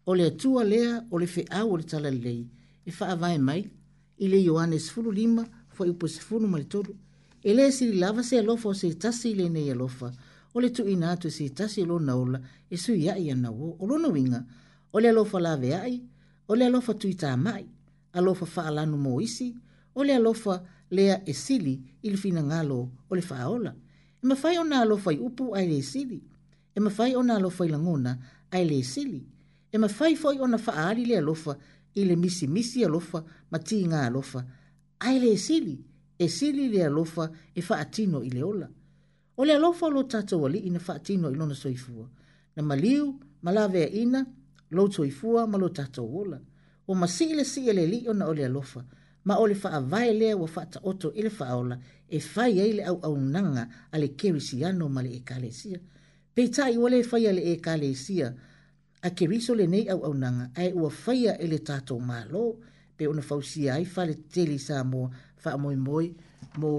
[0.06, 2.42] O le atua lea o le feau o le tala lei.
[2.86, 3.62] E faa vai mai.
[4.22, 5.42] I le Ioannes fulu lima
[5.74, 6.92] fo i upo sifunu malitoru.
[7.42, 10.08] E le siri lava se alofa o se tasi le nei alofa.
[10.54, 12.38] O le tu ina atu e se tasi lo naula
[12.72, 13.68] e sui ai ana wo.
[13.78, 14.40] O lo winga.
[14.94, 15.96] O le alofa lave ai.
[16.46, 17.64] O le alofa tuita mai.
[18.18, 19.48] Alofa faa lanu mo isi.
[19.98, 23.74] O le alofa lanu mo isi lea e sili i le finagalo o le faaola
[24.22, 26.22] e mafai ona alofai upu ae lē sili
[26.74, 28.12] e mafai ona alofai lagona
[28.50, 29.24] ae lē sili
[29.72, 31.56] e mafai foʻi ona faaali le alofa
[31.98, 34.40] i le misimisi alofa ma tigā alofa
[35.00, 35.80] ae lē sili
[36.18, 38.68] e sili le alofa e faatino i le ola
[39.36, 42.06] o le alofa o lo tatou alii na faatino i lona soifua
[42.56, 44.20] na maliu ma laveaina
[44.70, 46.38] lou soifua ma lo tatou ola
[46.88, 48.84] ua masii le sii e le alii ona o le alofa
[49.24, 51.78] ma o le faavae lea ua faataoto i le faaola
[52.08, 55.80] e fai ai le auaunaga a le kerisiano ma le ekalesia
[56.36, 58.34] peitaʻi ua lē faia le ekalesia
[59.02, 62.44] a keriso lenei auaunaga ae ua faia e le tatou mālō
[62.96, 65.08] pe ona fausia ai faletele i sa moa
[65.42, 66.06] faamoemoe
[66.60, 66.70] mo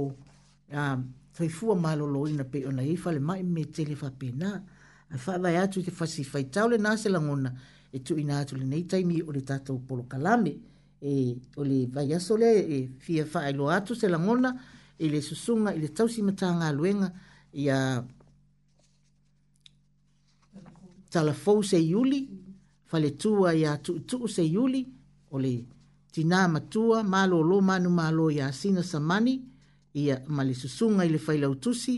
[1.34, 4.52] faifua mālōlōina pei ona ai falemaʻi um, me tele faapenā
[5.10, 7.56] ae faavae atu i te fasi faitau lenā se lagona
[7.92, 10.54] e tuuina atu lenei taimi o le tatou polokalame
[11.02, 14.56] e o le vai aso le e fia faa ilo atu se la ngona
[14.98, 17.10] e le susunga e le tausi mata ngā luenga
[17.54, 18.04] i a
[21.12, 22.28] talafou se iuli
[22.86, 24.82] fale tua i a tuutuu se iuli
[25.32, 25.66] o le
[26.12, 29.34] tina matua malo lo manu malo i a sina samani
[29.94, 31.94] i a ma le susunga i le failautusi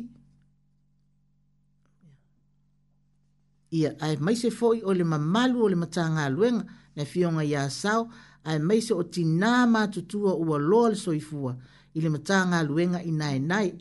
[3.71, 6.63] ia ae maise foʻi o le mamalu o le matāgaluega
[6.95, 8.09] na fioga iā sao
[8.47, 11.51] ai mai se o tinā mātutua ua loa le soifua
[11.93, 13.73] i le ngā luenga i nai nai.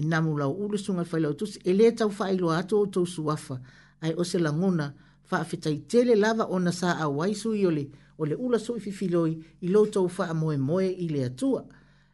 [0.00, 2.78] I nā mula o ule sunga whaila o tusi, e le tau wha ilo ato
[2.80, 3.58] o tau suafa,
[4.00, 4.92] ai o se langona,
[5.30, 7.86] wha a tele lava o nasa a waisu i ole,
[8.18, 11.64] o le ula soifi filoi i lo tau wha moe moe i le atua,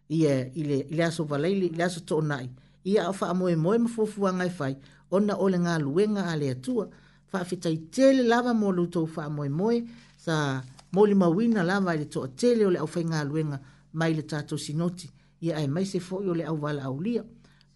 [0.08, 2.50] i le aso valeili, i le aso tō nai.
[2.84, 4.76] I a wha a moe moe mafofua ngai whai,
[5.10, 6.88] ona o le ngā luenga a le atua,
[7.32, 9.80] wha a tele lava mo lo tau wha moe moe,
[10.16, 10.62] sa
[10.96, 13.58] mo le mauina lava i le toʻatele o le ʻaufaigaluega
[13.98, 15.08] mai le tatou sinoti
[15.44, 17.22] ia ae mai se foʻi o le ʻauvalaaulia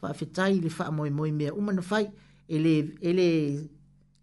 [0.00, 2.06] faafetai i le faamoemoe mea uma na fai
[2.48, 2.56] e
[3.18, 3.26] lē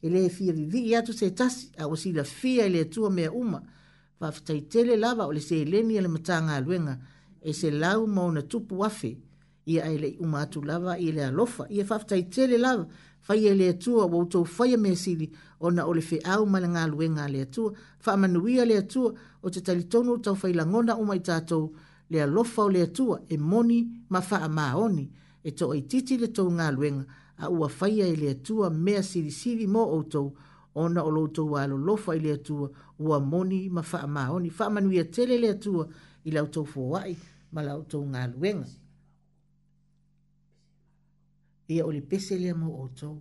[0.10, 3.60] e e fia vivii atu se tasi aua silafia i e le atua mea uma
[4.20, 6.96] faafetai tele lava o le seleni a le matagaluega
[7.50, 9.12] e se lau ma ona tupu afe
[9.66, 12.86] ia ae leʻi uma atu lava i le alofa ia faafetai tele lava
[13.28, 15.30] fai e, e le atua ua outou fai e sili
[15.60, 19.14] ona o le feʻau ma le tu fa le atua tu le atua
[19.44, 21.76] o te talitonu o taufailagona uma i tatou
[22.10, 25.12] le alofa o le tu e moni ma faamaoni
[25.44, 27.04] e toʻaitiiti le tou galuega
[27.38, 28.34] a ua faia e le
[28.72, 30.34] me sili sili mo outou
[30.76, 35.84] ona o loutou alolofa i le atua o moni ma faamaoni faamanuia tele le tu
[36.24, 37.16] i lautou foaʻi
[37.52, 38.64] ma lautou galuega
[41.68, 43.16] ia o le pese lea mau outou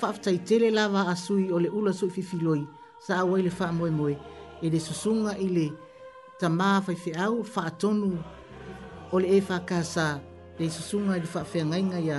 [0.00, 2.60] faafetai tele lava asui o le ula suʻififiloi
[3.06, 4.14] sa auai le faamoemoe
[4.62, 5.66] e le susuga i le
[6.40, 8.08] tamā faifeʻau faatonu
[9.14, 10.06] o le e faakasā
[10.58, 12.18] le susuga i le faafeagaiga iā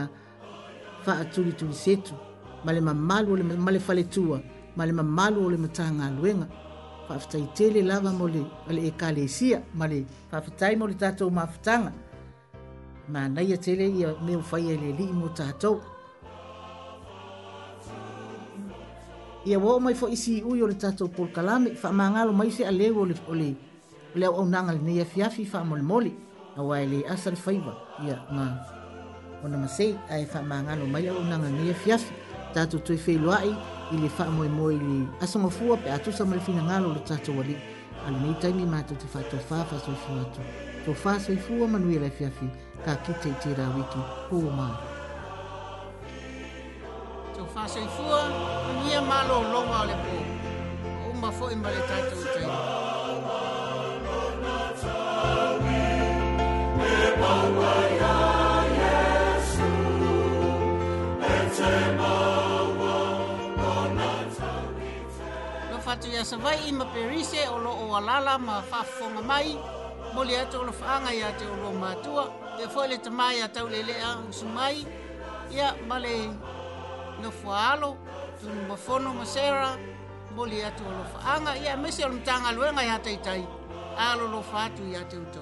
[1.05, 2.13] faatulitulisetu
[2.65, 3.31] ma le mamalu
[3.65, 4.37] ma le faletua
[4.77, 6.47] ma le mamalu o le matagaluega
[7.07, 8.41] faafetai tele lava mo le
[8.75, 9.99] le ekalesia ma le
[10.31, 11.91] faafetai mo le tatou mafutaga
[13.11, 15.75] manaia tele ia mea ufaia i e le alii mo tatou
[19.45, 23.05] ia ua oo mai foʻi siʻui o le tatou polokalame faamagalo mai se aleu o
[23.07, 23.15] le
[24.15, 26.11] le auaunaga lenei afiafi faamolemoli
[26.59, 28.47] auā e lē asa le faiva ia ga
[29.43, 32.13] ona masei ae faamagalo mai le auaunaga lenei afiafi
[32.53, 33.53] tatou ile feiloaʻi
[33.91, 37.59] i le faamoemoe i le asogafua pe atusa ma le finagalo o le tatou alii
[38.07, 40.41] a lenei taimi matou te faatofā faasoifua atu
[40.85, 42.47] tofā soifua manuia le afiafi
[42.85, 43.99] kakite i tērā wiki
[44.35, 44.88] ua mao
[47.39, 48.17] tō whāsai fua,
[48.69, 50.15] un ia mālo longa o le pō.
[50.21, 52.55] O umma fō i mare tātou tei.
[65.89, 69.49] atu ia savai i maperise o loo alala ma faafofoga mai
[70.15, 72.23] moli atu o lofaaga iā te o lo matua
[72.57, 74.85] pe foi le tamā iā tauleelea usu mai
[75.55, 76.13] ia ma le
[77.21, 77.97] no foalo
[78.41, 79.75] tu mo mo sera
[80.35, 83.43] boli li atu lo fa anga ia mesel mtanga lo nga ya tai tai
[84.09, 85.41] alo lo fa tu ya tu to